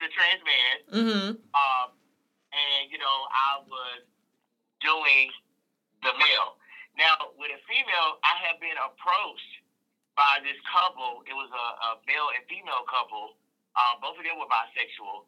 [0.00, 0.74] the trans man.
[0.92, 1.28] Mm-hmm.
[1.54, 1.88] um,
[2.52, 4.02] and you know I was
[4.80, 5.30] doing
[6.02, 6.58] the male.
[6.98, 9.61] Now with a female, I have been approached
[10.16, 11.24] by this couple.
[11.24, 13.36] It was a, a male and female couple.
[13.72, 15.24] Um, both of them were bisexual,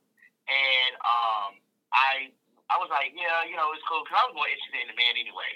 [0.48, 1.50] and um,
[1.96, 2.28] I
[2.68, 4.96] I was like, yeah, you know, it's cool because I was more interested in the
[4.96, 5.52] man anyway.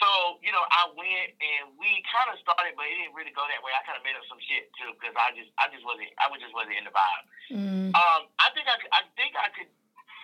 [0.00, 0.08] So
[0.40, 3.60] you know, I went and we kind of started, but it didn't really go that
[3.60, 3.72] way.
[3.76, 6.28] I kind of made up some shit too because I just I just wasn't I
[6.32, 7.24] was just wasn't in the vibe.
[7.52, 7.92] Mm.
[7.92, 9.68] Um, I think I, could, I think I could.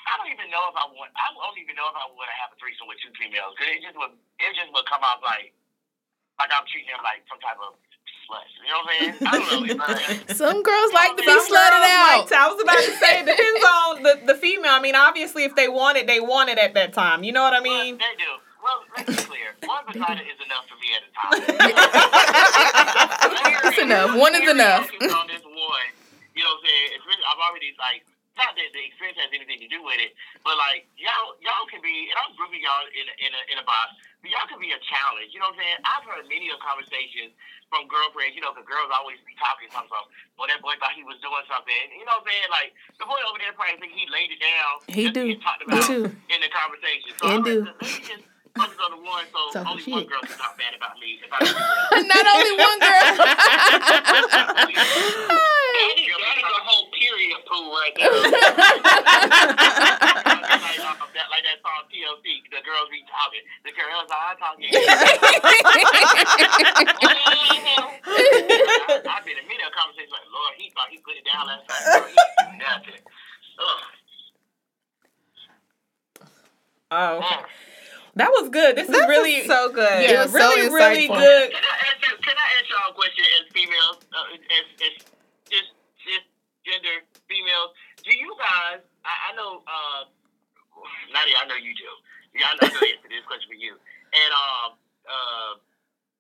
[0.09, 1.13] I don't even know if I want.
[1.21, 3.53] I don't even know if I want to have a threesome with two females.
[3.61, 4.17] 'cause it just would.
[4.41, 5.53] It just would come out like,
[6.39, 7.75] like I'm treating them like some type of
[8.29, 8.53] sluts.
[8.63, 9.15] You know what I'm saying?
[9.27, 9.75] I don't know.
[10.29, 12.29] It's, Some girls like to be slutted out.
[12.29, 14.73] like I was about to say, it depends on the, the female.
[14.73, 17.25] I mean, obviously, if they want it, they want it at that time.
[17.25, 17.97] You know what I well, mean?
[17.99, 18.39] they do.
[18.63, 19.55] Well, let's be clear.
[19.65, 21.41] One vagina is enough for me at a time.
[23.63, 24.15] That's enough.
[24.19, 24.91] One is enough.
[24.91, 25.89] on this one,
[26.35, 26.99] you know what I'm saying?
[27.23, 28.03] I'm already like,
[28.35, 31.81] not that the experience has anything to do with it, but like y'all, y'all can
[31.83, 33.95] be, and I'm grouping y'all in a, in a, in a box.
[34.27, 35.31] Y'all could be a challenge.
[35.31, 35.79] You know what I'm saying?
[35.87, 37.33] I've heard many of conversations
[37.71, 38.35] from girlfriends.
[38.35, 41.17] You know, because girls always be talking something about, well, that boy thought he was
[41.23, 41.73] doing something.
[41.95, 42.49] You know what I'm saying?
[42.51, 44.73] Like the boy over there probably think he laid it down.
[44.91, 45.23] He do.
[45.33, 46.01] get talked He about do.
[46.11, 47.11] in the conversation.
[47.17, 47.57] So He I'm do.
[47.65, 48.25] like, let me just
[48.59, 51.19] focus on the one, so Talking only one girl can talk bad about me.
[51.25, 52.11] If I don't do that.
[52.11, 53.07] Not only one girl.
[55.79, 58.11] That is, that is a whole period pool right there.
[58.11, 58.35] like,
[60.83, 63.45] uh, that, like that song TLC, the girls be talking.
[63.63, 64.67] The girls are talking.
[64.75, 64.83] I,
[69.07, 71.63] I've been in many a conversation like, Lord, he thought he put it down last
[71.69, 71.85] night.
[71.95, 73.03] Lord, he did nothing.
[73.63, 73.87] Ugh.
[76.91, 77.37] Oh, okay.
[78.19, 78.75] That was good.
[78.75, 80.03] This is really so good.
[80.03, 81.55] yeah, It was so really, really good.
[81.55, 84.95] Can I ask you, can I ask y'all a question as females, uh, as, as
[85.47, 85.71] just,
[86.03, 86.27] just
[86.67, 87.71] gender females?
[88.03, 90.11] Do you guys, I, I know, uh,
[91.15, 91.91] Nadia, I know you do.
[92.35, 93.79] Yeah, I know the answer to this question for you.
[93.79, 94.69] And, um,
[95.07, 95.53] uh,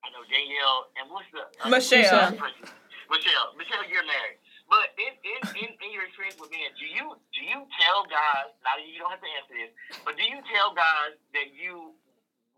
[0.06, 2.30] I know Danielle, and what's the uh, Michelle.
[2.38, 2.62] person?
[3.10, 4.38] Michelle, Michelle, you're married.
[4.68, 8.52] But in, in, in, in your experience with men, do you do you tell guys?
[8.60, 9.72] Now you don't have to answer this,
[10.04, 11.96] but do you tell guys that you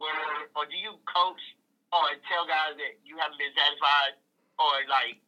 [0.02, 1.38] were, or do you coach
[1.94, 4.18] or tell guys that you haven't been satisfied,
[4.58, 5.22] or like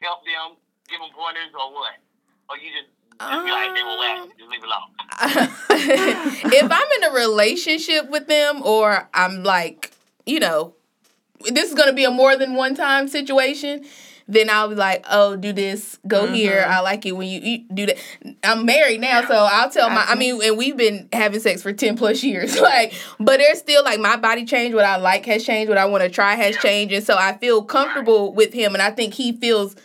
[0.00, 0.56] help them,
[0.88, 2.00] give them pointers, or what?
[2.48, 2.88] Or you just
[3.20, 4.90] just be like they will whack, um, just leave it alone.
[6.52, 9.92] if I'm in a relationship with them or I'm like,
[10.26, 10.74] you know,
[11.50, 13.84] this is gonna be a more than one time situation,
[14.32, 16.62] then I'll be like, oh, do this, go here.
[16.62, 16.72] Mm-hmm.
[16.72, 17.98] I like it when you, you do that.
[18.42, 20.04] I'm married now, so I'll tell my.
[20.08, 23.84] I mean, and we've been having sex for ten plus years, like, but there's still
[23.84, 24.74] like my body changed.
[24.74, 25.68] What I like has changed.
[25.68, 28.82] What I want to try has changed, and so I feel comfortable with him, and
[28.82, 29.76] I think he feels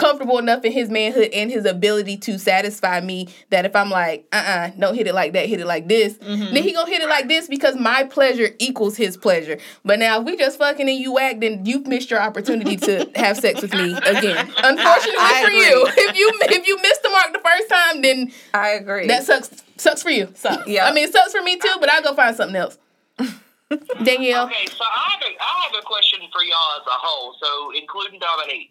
[0.00, 4.26] comfortable enough in his manhood and his ability to satisfy me that if I'm like,
[4.32, 6.90] uh uh-uh, uh, don't hit it like that, hit it like this, then he gonna
[6.90, 9.58] hit it like this because my pleasure equals his pleasure.
[9.84, 13.10] But now if we just fucking and you act, then you've missed your opportunity to
[13.16, 14.38] have sex with me again.
[14.56, 15.68] Unfortunately I for agree.
[15.68, 15.86] you.
[16.10, 19.06] If you if you missed the mark the first time, then I agree.
[19.06, 20.32] that sucks sucks for you.
[20.34, 20.66] Sucks.
[20.70, 20.86] Yeah.
[20.86, 22.78] I mean it sucks for me too, but I'll go find something else.
[24.02, 24.46] Danielle.
[24.46, 27.70] Okay, so I have, a, I have a question for y'all as a whole, so
[27.78, 28.70] including Dominique.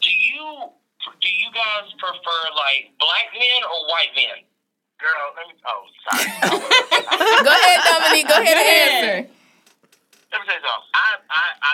[0.00, 0.72] Do you
[1.20, 4.44] do you guys prefer like black men or white men?
[5.02, 5.54] Girl, let me.
[5.66, 6.30] Oh, sorry.
[7.42, 8.28] Go ahead, Dominique.
[8.30, 9.18] Go ahead and answer.
[10.30, 10.88] Let me say something.
[10.94, 11.70] I, I, I,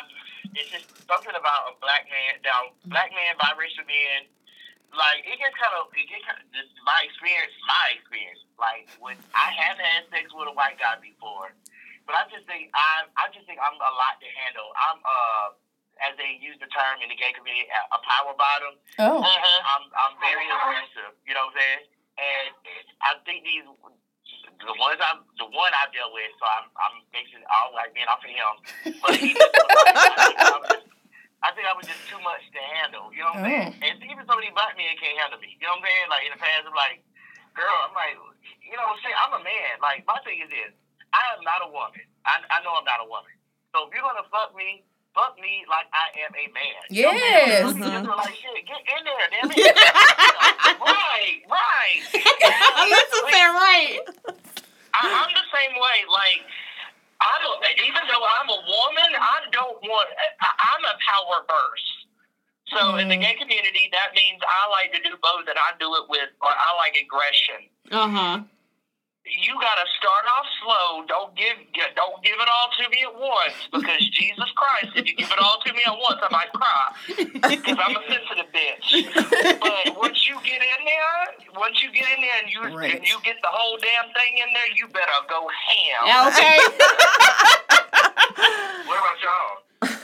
[0.56, 2.40] it's just something about a black man.
[2.40, 4.26] Now, black man, biracial men,
[4.96, 6.48] like it gets kind of, it gets kind of.
[6.56, 8.40] Just my experience, my experience.
[8.56, 11.52] Like when I have had sex with a white guy before,
[12.08, 14.72] but I just think I, I just think I'm a lot to handle.
[14.72, 15.46] I'm, uh,
[16.04, 18.74] as they use the term in the gay community, a a power bottom.
[19.02, 19.18] Oh.
[19.22, 19.60] Uh-huh.
[19.74, 21.14] I'm, I'm very aggressive.
[21.26, 21.82] You know what I'm saying?
[22.18, 22.50] And
[23.02, 27.42] I think these, the ones I'm, the one I dealt with, so I'm, I'm basing
[27.46, 28.54] all white men off of him.
[28.98, 30.86] But he just, like, I, think I, was just,
[31.46, 33.14] I think I was just too much to handle.
[33.14, 33.70] You know what I'm saying?
[33.86, 35.54] And even some of these black men can't handle me.
[35.62, 36.06] You know what I'm saying?
[36.10, 37.06] Like in the past, I'm like,
[37.54, 38.18] girl, I'm like,
[38.66, 39.78] you know, shit, I'm a man.
[39.78, 40.74] Like my thing is this:
[41.14, 42.02] I am not a woman.
[42.26, 43.30] I, I know I'm not a woman.
[43.70, 44.82] So if you're gonna fuck me,
[45.14, 46.82] fuck me like I am a man.
[46.90, 47.62] Yes.
[47.62, 49.58] Some people just are like, shit, get in there, damn it.
[50.80, 52.00] right, right.
[52.78, 53.98] Alyssa said right.
[54.94, 55.98] I, I'm the same way.
[56.10, 56.42] Like,
[57.20, 57.58] I don't.
[57.82, 60.08] Even though I'm a woman, I don't want.
[60.40, 61.84] I, I'm a power vers.
[62.76, 65.88] So in the gay community, that means I like to do both, and I do
[65.96, 67.64] it with, or I like aggression.
[67.90, 68.36] Uh huh.
[69.28, 71.04] You gotta start off slow.
[71.06, 71.56] Don't give,
[71.96, 75.38] don't give it all to me at once, because Jesus Christ, if you give it
[75.38, 76.92] all to me at once, I might cry,
[77.48, 79.60] because I'm a sensitive bitch.
[79.60, 82.94] But once you get in there, once you get in there and you Right.
[82.96, 86.28] and you get the whole damn thing in there, you better go ham.
[86.28, 86.58] Okay.
[88.86, 89.98] What about y'all?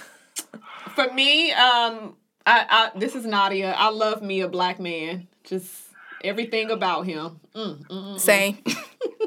[0.94, 3.72] For me, um, I, I this is Nadia.
[3.76, 5.26] I love me a black man.
[5.44, 5.70] Just
[6.22, 7.40] everything about him.
[7.54, 8.20] Mm, mm, mm.
[8.20, 8.58] Same.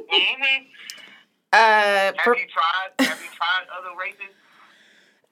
[0.09, 0.63] Hmm
[1.53, 3.07] uh, Have for, you tried?
[3.07, 4.35] Have you tried other races?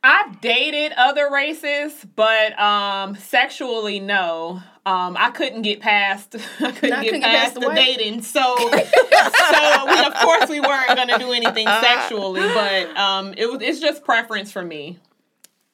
[0.04, 4.62] I've dated other races, but um, sexually, no.
[4.86, 6.36] Um, I couldn't get past.
[6.60, 7.76] I couldn't, Not get, couldn't get past past the the what?
[7.76, 8.22] dating.
[8.22, 13.62] So, so we, of course, we weren't gonna do anything sexually, but um, it was.
[13.62, 15.00] It's just preference for me.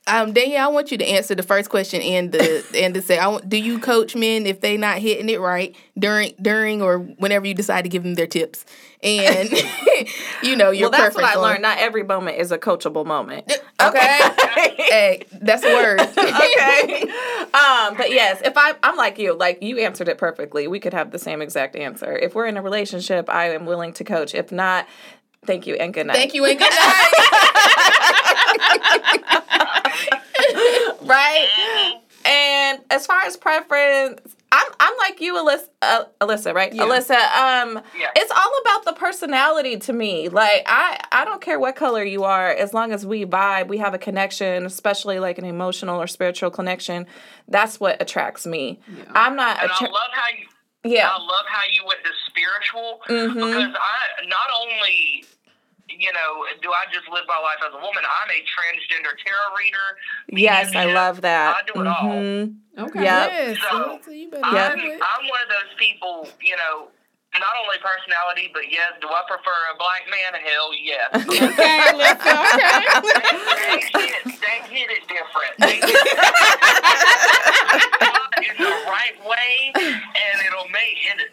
[0.08, 3.20] Um, Danielle, I want you to answer the first question and the and to say,
[3.20, 6.98] I want, do you coach men if they not hitting it right during during or
[6.98, 8.66] whenever you decide to give them their tips?
[9.04, 9.50] And
[10.44, 11.62] you know your well, that's what I on- learned.
[11.62, 13.52] Not every moment is a coachable moment.
[13.80, 14.20] Okay,
[14.78, 16.00] hey, that's a word.
[16.02, 17.02] okay.
[17.54, 20.68] Um, but yes, if I I'm like you, like you answered it perfectly.
[20.68, 22.18] We could have the same exact answer.
[22.18, 24.34] If we're in a relationship, I am willing to coach.
[24.34, 24.88] If not,
[25.46, 26.16] thank you and good night.
[26.16, 27.08] Thank you and good night.
[31.12, 32.00] Right?
[32.26, 35.68] And as far as preference, I'm I'm like you, Alyssa.
[35.82, 36.72] Uh, Alyssa, right?
[36.74, 37.16] Alyssa.
[37.16, 38.10] Um, Yeah.
[38.16, 40.30] it's all about the personality to me.
[40.30, 43.78] Like I I don't care what color you are, as long as we vibe, we
[43.78, 47.08] have a connection, especially like an emotional or spiritual connection.
[47.48, 48.80] That's what attracts me.
[49.14, 49.62] I'm not.
[49.62, 50.92] And I love how you.
[50.96, 51.10] yeah.
[51.10, 53.34] I love how you went to spiritual mm-hmm.
[53.34, 55.26] because I not only
[56.02, 58.02] you know do I just live my life as a woman.
[58.02, 59.96] I'm a transgender tarot reader.
[60.34, 61.56] Yes, I love that.
[61.56, 62.10] I do it all.
[62.10, 62.56] Mhm.
[62.78, 63.04] Okay.
[63.04, 63.30] Yep.
[63.32, 64.92] Yes, So, so you better I'm, do.
[64.92, 66.28] I'm one of those people.
[66.42, 66.90] You know.
[67.34, 70.36] Not only personality, but yes, do I prefer a black man?
[70.36, 71.16] Hell yes.
[71.16, 71.48] Okay,
[71.88, 72.44] Alyssa.
[72.44, 72.84] Okay.
[73.72, 75.56] they, hit, they hit it different.
[75.64, 76.12] They hit it
[78.52, 81.32] in the right way, and it'll make it.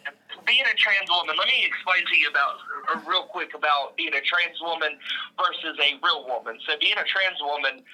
[0.49, 2.57] Being a trans woman, let me explain to you about
[2.89, 4.97] uh, real quick about being a trans woman
[5.37, 6.57] versus a real woman.
[6.65, 7.85] So, being a trans woman,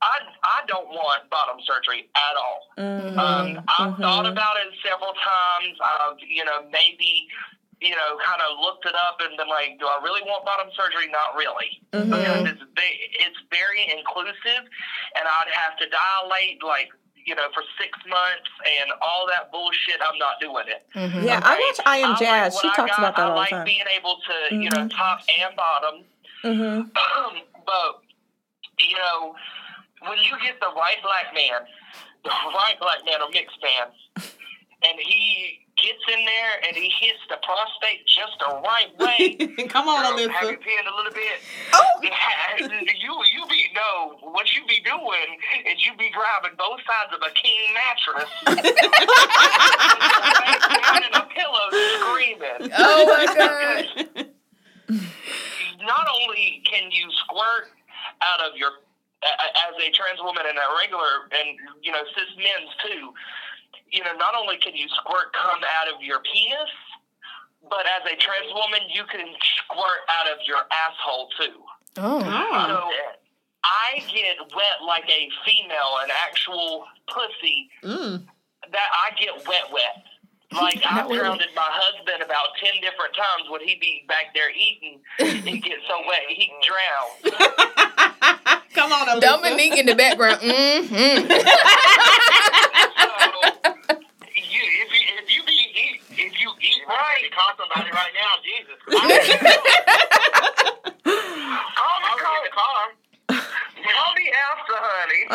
[0.00, 0.14] I
[0.46, 2.70] I don't want bottom surgery at all.
[2.78, 3.18] Mhm.
[3.18, 4.00] Um, I've Mhm.
[4.00, 5.76] thought about it several times.
[5.82, 7.26] I've, you know, maybe,
[7.80, 10.70] you know, kind of looked it up and been like, do I really want bottom
[10.70, 11.08] surgery?
[11.08, 11.82] Not really.
[11.92, 12.10] Mhm.
[12.14, 12.62] Because it's,
[13.26, 14.62] it's very inclusive,
[15.18, 16.92] and I'd have to dilate, like,
[17.26, 18.48] you know, for six months
[18.80, 19.98] and all that bullshit.
[20.00, 20.86] I'm not doing it.
[20.94, 21.26] Mhm.
[21.26, 22.54] Yeah, I watch I Am Jazz.
[22.54, 22.98] what she I talks got.
[23.00, 23.64] about that I all like the time.
[23.66, 24.96] being able to, you know, Mhm.
[24.96, 26.04] top and bottom.
[26.44, 26.80] Mm-hmm.
[27.66, 27.92] but
[28.78, 29.34] you know,
[30.06, 31.66] when you get the right black man,
[32.22, 33.90] the right black man or mixed man,
[34.86, 39.36] and he gets in there and he hits the prostate just the right way.
[39.68, 40.62] Come on, Girl, Have you Alyssa.
[40.62, 41.36] peeing a little bit?
[41.72, 41.84] Oh,
[42.96, 44.16] you you be no.
[44.30, 48.30] What you be doing is you be grabbing both sides of a king mattress,
[49.70, 54.26] down in a pillow, screaming Oh my god.
[55.86, 57.68] not only can you squirt
[58.22, 58.70] out of your
[59.22, 63.12] a- a- as a trans woman and a regular and you know cis men's too
[63.90, 66.70] you know not only can you squirt come out of your penis
[67.68, 69.26] but as a trans woman you can
[69.64, 71.62] squirt out of your asshole too
[71.98, 72.20] Oh.
[72.22, 72.66] Oh.
[72.68, 72.90] so
[73.66, 78.24] i get wet like a female an actual pussy Mm.
[78.72, 80.04] that i get wet wet
[80.52, 81.18] like I've Not really.
[81.18, 85.00] grounded my husband about ten different times when he be back there eating.
[85.18, 87.34] He gets so wet he drowns.
[88.72, 89.20] Come on, Alyssa.
[89.20, 90.38] Dominique in the background.
[90.40, 91.26] Mm-hmm.
[91.26, 93.18] So,
[94.38, 98.38] you, if you if you be eat, if you eat right, call somebody right now,
[98.46, 98.78] Jesus.
[98.86, 99.02] call
[102.00, 102.82] me, call the car.
[104.36, 105.22] Call me after, honey.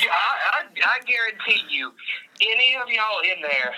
[0.00, 0.16] Yeah, I,
[0.56, 1.92] I, I guarantee you,
[2.40, 3.72] any of y'all in there,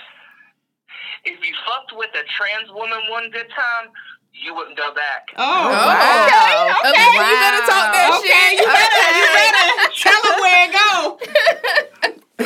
[1.25, 3.91] if you fucked with a trans woman one good time,
[4.31, 5.27] you wouldn't go back.
[5.35, 6.23] Oh, Oh, wow.
[6.23, 6.89] okay.
[6.89, 8.63] Okay, you better talk that Okay, shit.
[8.63, 9.67] you better, you better
[9.99, 11.19] tell them where it go.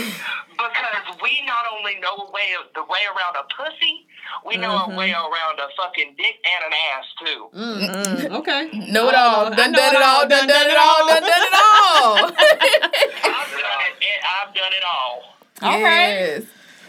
[0.58, 4.07] Because we not only know a way the way around a pussy,
[4.46, 7.50] we know a way around a fucking dick and an ass too.
[7.58, 8.32] Mm.
[8.40, 8.92] Okay.
[8.92, 9.46] Know it all.
[9.48, 10.28] I Done know done it all.
[10.28, 11.08] Done done it all.
[11.08, 12.18] Done done it all.
[12.26, 13.96] I've done it.
[14.02, 15.36] it I've done it all.
[15.62, 16.46] All right.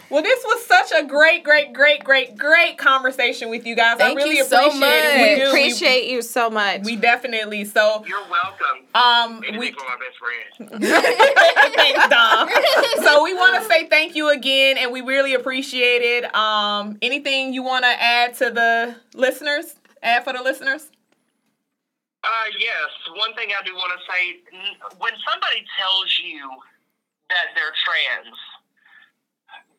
[0.09, 0.11] Yes.
[0.11, 3.97] Well, this was such a great, great, great, great, great conversation with you guys.
[3.97, 4.79] Thank I really you so appreciate it.
[4.79, 5.15] much.
[5.15, 5.47] We We do.
[5.49, 6.81] appreciate you so much.
[6.83, 8.03] We, we definitely so.
[8.07, 8.85] You're welcome.
[8.95, 10.83] Um, Maybe we for my best friend.
[11.75, 12.49] thanks, Dom.
[13.03, 16.33] so we want to say thank you again, and we really appreciate it.
[16.35, 19.75] Um, anything you want to add to the listeners?
[20.01, 20.89] Add for the listeners?
[22.23, 22.27] Uh,
[22.59, 22.89] yes.
[23.15, 26.49] One thing I do want to say: n- when somebody tells you
[27.29, 28.35] that they're trans,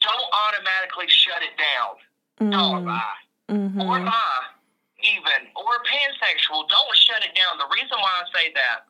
[0.01, 1.97] don't automatically shut it down.
[2.41, 3.13] Or bi,
[3.53, 3.85] Mhm.
[3.85, 4.45] or bi,
[5.03, 6.69] even, or pansexual.
[6.69, 7.59] Don't shut it down.
[7.59, 8.87] The reason why I say that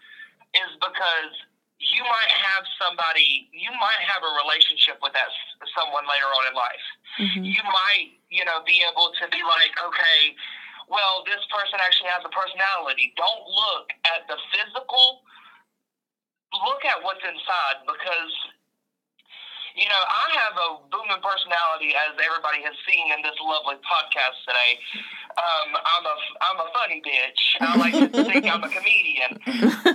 [0.55, 1.35] is because
[1.81, 6.47] you might have somebody, you might have a relationship with that s- someone later on
[6.47, 6.87] in life.
[7.19, 7.45] Mhm.
[7.45, 10.37] you might, you know, be able to be like, okay,
[10.87, 13.13] well, this person actually has a personality.
[13.17, 15.25] Don't look at the physical,
[16.53, 18.33] look at what's inside because,
[19.77, 24.39] you know, I have a booming personality, as everybody has seen in this lovely podcast
[24.43, 24.73] today.
[25.39, 27.43] Um, I'm a I'm a funny bitch.
[27.62, 29.39] I like to think I'm a comedian,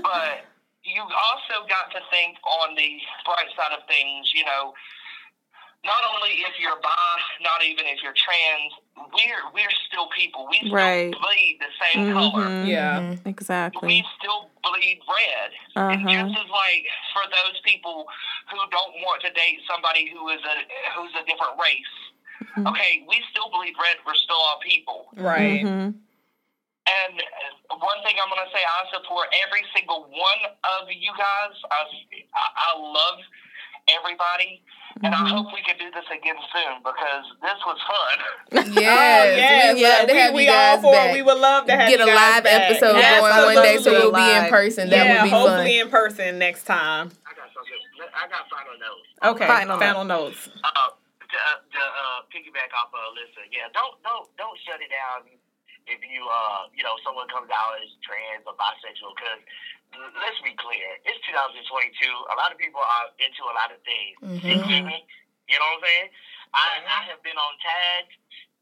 [0.03, 0.47] but
[0.85, 4.31] you also got to think on the bright side of things.
[4.31, 4.71] You know,
[5.83, 10.47] not only if you're bi, not even if you're trans, we're we're still people.
[10.49, 11.11] We still Right.
[11.11, 12.45] bleed the same color.
[12.47, 12.67] Mhm.
[12.67, 13.15] Yeah.
[13.25, 13.87] Exactly.
[13.87, 15.51] We still bleed red.
[15.75, 16.27] And Uh-huh.
[16.31, 18.07] just as like for those people
[18.49, 20.55] who don't want to date somebody who is a
[20.95, 21.95] who's a different race,
[22.35, 22.67] Mm-hmm.
[22.67, 23.97] okay, we still bleed red.
[24.05, 25.07] We're still all people.
[25.15, 25.63] Right.
[25.63, 25.95] Mhm.
[26.87, 27.15] And
[27.71, 30.41] uh, one thing I'm gonna say, I support every single one
[30.79, 31.55] of you guys.
[31.71, 31.83] I
[32.35, 33.19] I, I love
[33.89, 34.61] everybody,
[35.03, 35.25] and Mm-hmm.
[35.25, 38.17] I hope we can do this again soon because this was fun.
[38.79, 39.75] Yes, Oh, yes.
[39.75, 41.09] we'd love to have we you guys all for back.
[41.11, 41.13] it.
[41.19, 42.71] We would love to have Get you a live back.
[42.71, 43.21] episode going
[43.55, 44.49] one day so we'll be in Live.
[44.49, 44.89] person.
[44.89, 45.41] That yeah, would be fun.
[45.51, 47.11] hopefully in person next time.
[47.27, 47.75] I got something.
[48.15, 49.07] I got final notes.
[49.35, 49.47] Okay.
[49.47, 50.47] Final Final, notes.
[50.63, 54.87] uh, to, uh, to uh, piggyback off of Alyssa, yeah, don't don't don't shut it
[54.95, 55.27] down
[55.91, 59.43] if you uh you know someone comes out as trans or bisexual because
[60.19, 61.65] let's be clear, it's 2022.
[62.05, 64.15] A lot of people are into a lot of things.
[64.21, 64.89] Mm-hmm.
[64.89, 64.99] me.
[65.45, 66.09] You know what I'm saying?
[66.55, 66.89] I mm-hmm.
[66.89, 68.15] I have been on tags.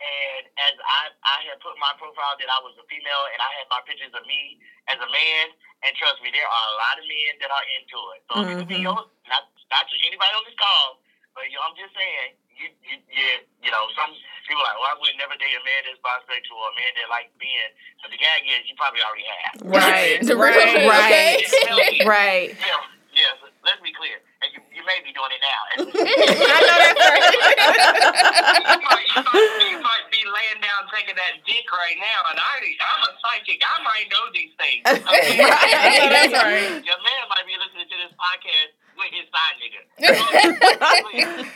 [0.03, 3.51] And as I I had put my profile that I was a female, and I
[3.61, 4.59] had my pictures of me
[4.91, 5.45] as a man,
[5.87, 8.21] and trust me, there are a lot of men that are into it.
[8.27, 8.91] So if you could be mm-hmm.
[8.91, 8.99] your,
[9.31, 10.99] not not anybody on this call,
[11.37, 13.27] but you know, I'm just saying, you you you,
[13.65, 14.11] you know, some
[14.47, 16.91] people are like, well, I would never date a man that's bisexual or a man
[16.99, 17.67] that like men.
[18.03, 19.53] But the gag is, you probably already have.
[19.63, 20.19] Right.
[20.21, 20.83] The real- Right.
[20.83, 21.39] Right.
[21.47, 22.03] okay.
[22.05, 22.49] Right.
[22.59, 22.83] Yeah,
[23.15, 23.35] yes.
[23.63, 25.61] Let's be clear, and you, you may be doing it now.
[25.87, 27.31] I know that's right.
[27.31, 32.43] you, might, you, might, you might be laying down taking that dick right now, and
[32.43, 33.63] I, I'm a psychic.
[33.63, 34.83] I might know these things.
[34.83, 35.39] Okay?
[35.47, 36.83] I know that's right.
[36.83, 39.79] Your man might be listening to this podcast with his side nigga.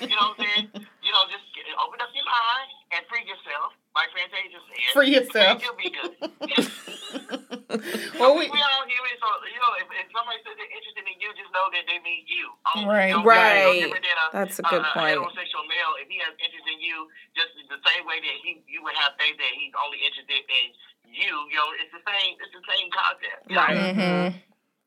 [0.08, 0.87] you know what I'm saying?
[1.08, 3.72] You know, just get, open up your mind and free yourself.
[3.95, 4.91] Like Fantasia said.
[4.91, 5.55] Free yourself.
[5.64, 6.12] You'll be good.
[8.18, 11.14] Well, we, we all human, so, you know, if, if somebody says they're interested in
[11.22, 12.49] you, just know that they mean you.
[12.74, 13.14] Um, Right.
[13.14, 13.62] you know, Right.
[13.62, 15.14] no different than a- That's a good a, point.
[15.14, 17.05] A heterosexual male, if he has interest in you,
[17.38, 20.66] just the same way that he you would have faith that he's only interested in
[21.14, 22.34] you, you know, it's the same.
[22.41, 23.41] It's the same concept.
[23.45, 23.62] you know?
[23.62, 23.78] Right.
[23.93, 24.28] Mhm.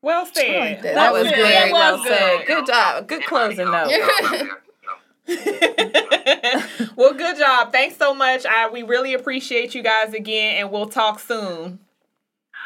[0.03, 0.83] well like said.
[0.83, 0.95] that.
[0.99, 1.35] That was good.
[1.39, 2.37] very That well was said.
[2.43, 2.47] good.
[2.51, 3.07] Good job.
[3.07, 3.87] Good closing note.
[6.95, 7.71] well, good job.
[7.71, 8.45] Thanks so much.
[8.45, 11.37] I we really appreciate you guys again, and we'll talk soon.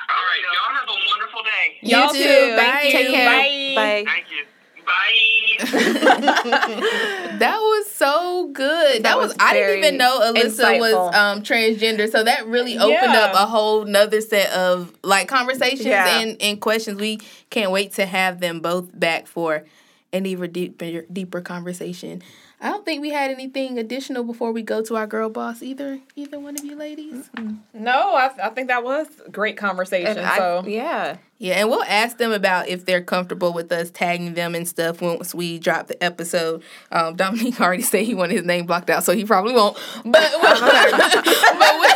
[0.07, 1.77] All right, y'all have a wonderful day.
[1.81, 2.19] You Y'all too.
[2.23, 2.55] too.
[2.55, 2.89] Bye.
[2.91, 3.25] Take care.
[3.27, 3.73] Bye.
[3.75, 4.05] Bye.
[4.05, 4.45] Thank you.
[4.85, 5.21] Bye.
[7.35, 8.97] That was so good.
[8.97, 12.09] That, That was, was I didn't even know Alyssa was um transgender.
[12.09, 13.19] So that really opened Yeah.
[13.25, 16.19] up a whole nother set of like conversations Yeah.
[16.19, 16.99] and, and questions.
[17.01, 19.65] We can't wait to have them both back for
[20.13, 22.21] an even deeper deeper conversation.
[22.65, 25.99] I don't think we had anything additional before we go to our girl boss either.
[26.15, 27.29] Either one of you ladies.
[27.75, 30.17] No, I, I think that was great conversation.
[30.17, 31.17] And I- so yeah.
[31.37, 35.01] Yeah, and we'll ask them about if they're comfortable with us tagging them and stuff
[35.01, 36.63] once we drop the episode.
[36.91, 39.77] Um, Dominique already said he wanted his name blocked out, so he probably won't.
[40.05, 41.87] But we'll, but, we,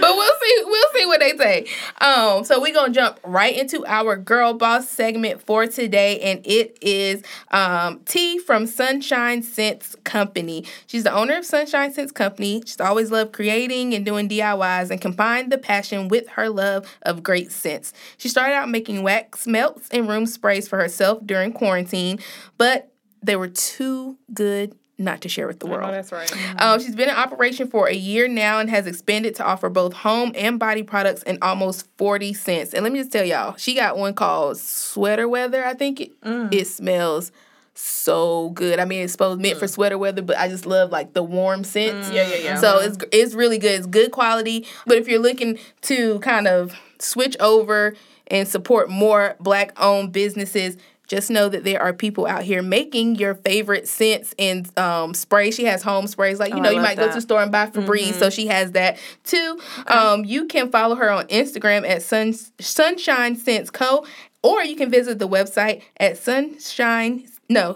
[0.00, 0.62] but we'll see.
[0.66, 1.66] We'll see what they say.
[2.00, 6.78] Um, so we're gonna jump right into our girl boss segment for today, and it
[6.80, 10.64] is um, T from Sunshine Scents Company.
[10.86, 12.62] She's the owner of Sunshine Scents Company.
[12.64, 17.22] She's always loved creating and doing DIYs and combined the passion with her love of
[17.22, 17.92] great scents.
[18.16, 22.20] She started out making wax melts and room sprays for herself during quarantine,
[22.56, 22.92] but
[23.22, 25.88] they were too good not to share with the world.
[25.88, 26.30] Oh, that's right.
[26.60, 29.94] Um, she's been in operation for a year now and has expanded to offer both
[29.94, 32.74] home and body products in almost 40 scents.
[32.74, 36.20] And let me just tell y'all, she got one called Sweater Weather, I think it,
[36.20, 36.52] mm.
[36.52, 37.32] it smells
[37.74, 38.78] so good.
[38.78, 39.70] I mean, it's supposed meant for mm.
[39.70, 42.10] sweater weather, but I just love like the warm scents.
[42.10, 42.14] Mm.
[42.14, 42.56] Yeah, yeah, yeah.
[42.56, 42.92] So mm-hmm.
[42.92, 43.72] it's it's really good.
[43.72, 44.66] It's good quality.
[44.86, 47.94] But if you're looking to kind of switch over
[48.26, 50.76] and support more black owned businesses,
[51.10, 55.50] just know that there are people out here making your favorite scents and um, spray.
[55.50, 56.38] She has home sprays.
[56.38, 57.14] Like, you Oh, know, I you love might go to that.
[57.16, 58.14] the store and buy Febreze.
[58.14, 59.60] So she has that too.
[59.88, 64.06] Um, you can follow her on Instagram at Sun, Sunshine Scents Co.
[64.42, 67.74] Or you can visit the website at sunshine no,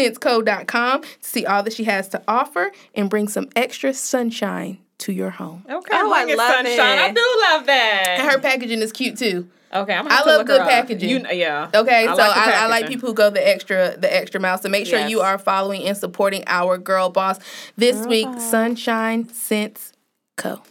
[0.00, 5.12] sunshinescentsco.com to see all that she has to offer and bring some extra sunshine to
[5.12, 5.64] your home.
[5.70, 6.98] Okay, Oh, I bring love sunshine.
[6.98, 8.16] I do love that.
[8.18, 9.48] And her packaging is cute too.
[9.82, 10.04] Okay, I'm.
[10.04, 11.08] Gonna I to love good packaging.
[11.08, 11.70] You, yeah.
[11.74, 14.58] Okay, I so like I, I like people who go the extra the extra mile.
[14.58, 15.10] So make sure Yes.
[15.10, 17.38] you are following and supporting our girl boss
[17.76, 19.92] this week, Sunshine Scents
[20.36, 20.62] Co.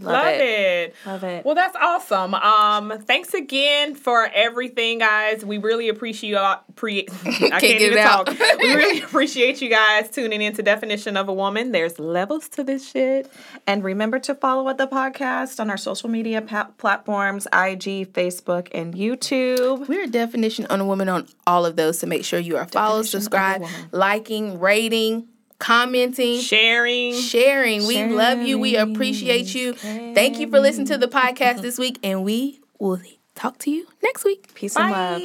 [0.00, 0.94] Love, it.
[1.06, 1.44] Love it.
[1.44, 2.34] Well, that's awesome.
[2.34, 5.44] Um, thanks again for everything, guys.
[5.44, 6.36] We really appreciate you.
[6.38, 8.28] all- Pre- I can't, get even it talk.
[8.58, 11.70] we really appreciate you guys tuning into Definition of a Woman.
[11.70, 13.30] There's levels to this shit.
[13.68, 18.68] And remember to follow at the podcast on our social media pa- platforms IG, Facebook,
[18.74, 19.86] and YouTube.
[19.86, 22.00] We're definition on a woman on all of those.
[22.00, 25.28] So make sure you are follow, Definition of a subscribe, liking, rating,
[25.58, 26.40] commenting.
[26.40, 27.14] Sharing.
[27.14, 27.86] sharing.
[27.86, 28.58] We love you.
[28.58, 29.74] We appreciate you.
[29.74, 33.00] Thank you for listening to the podcast this week, and we will
[33.34, 34.54] talk to you next week.
[34.54, 35.22] Peace and love.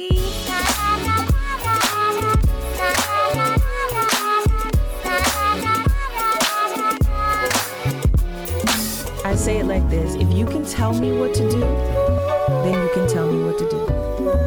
[9.22, 12.90] I say it like this if you can tell me what to do, then you
[12.92, 13.86] can tell me what to do.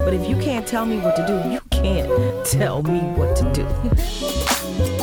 [0.04, 3.54] But if you can't tell me what to do, you can't tell me what to
[3.54, 5.00] do.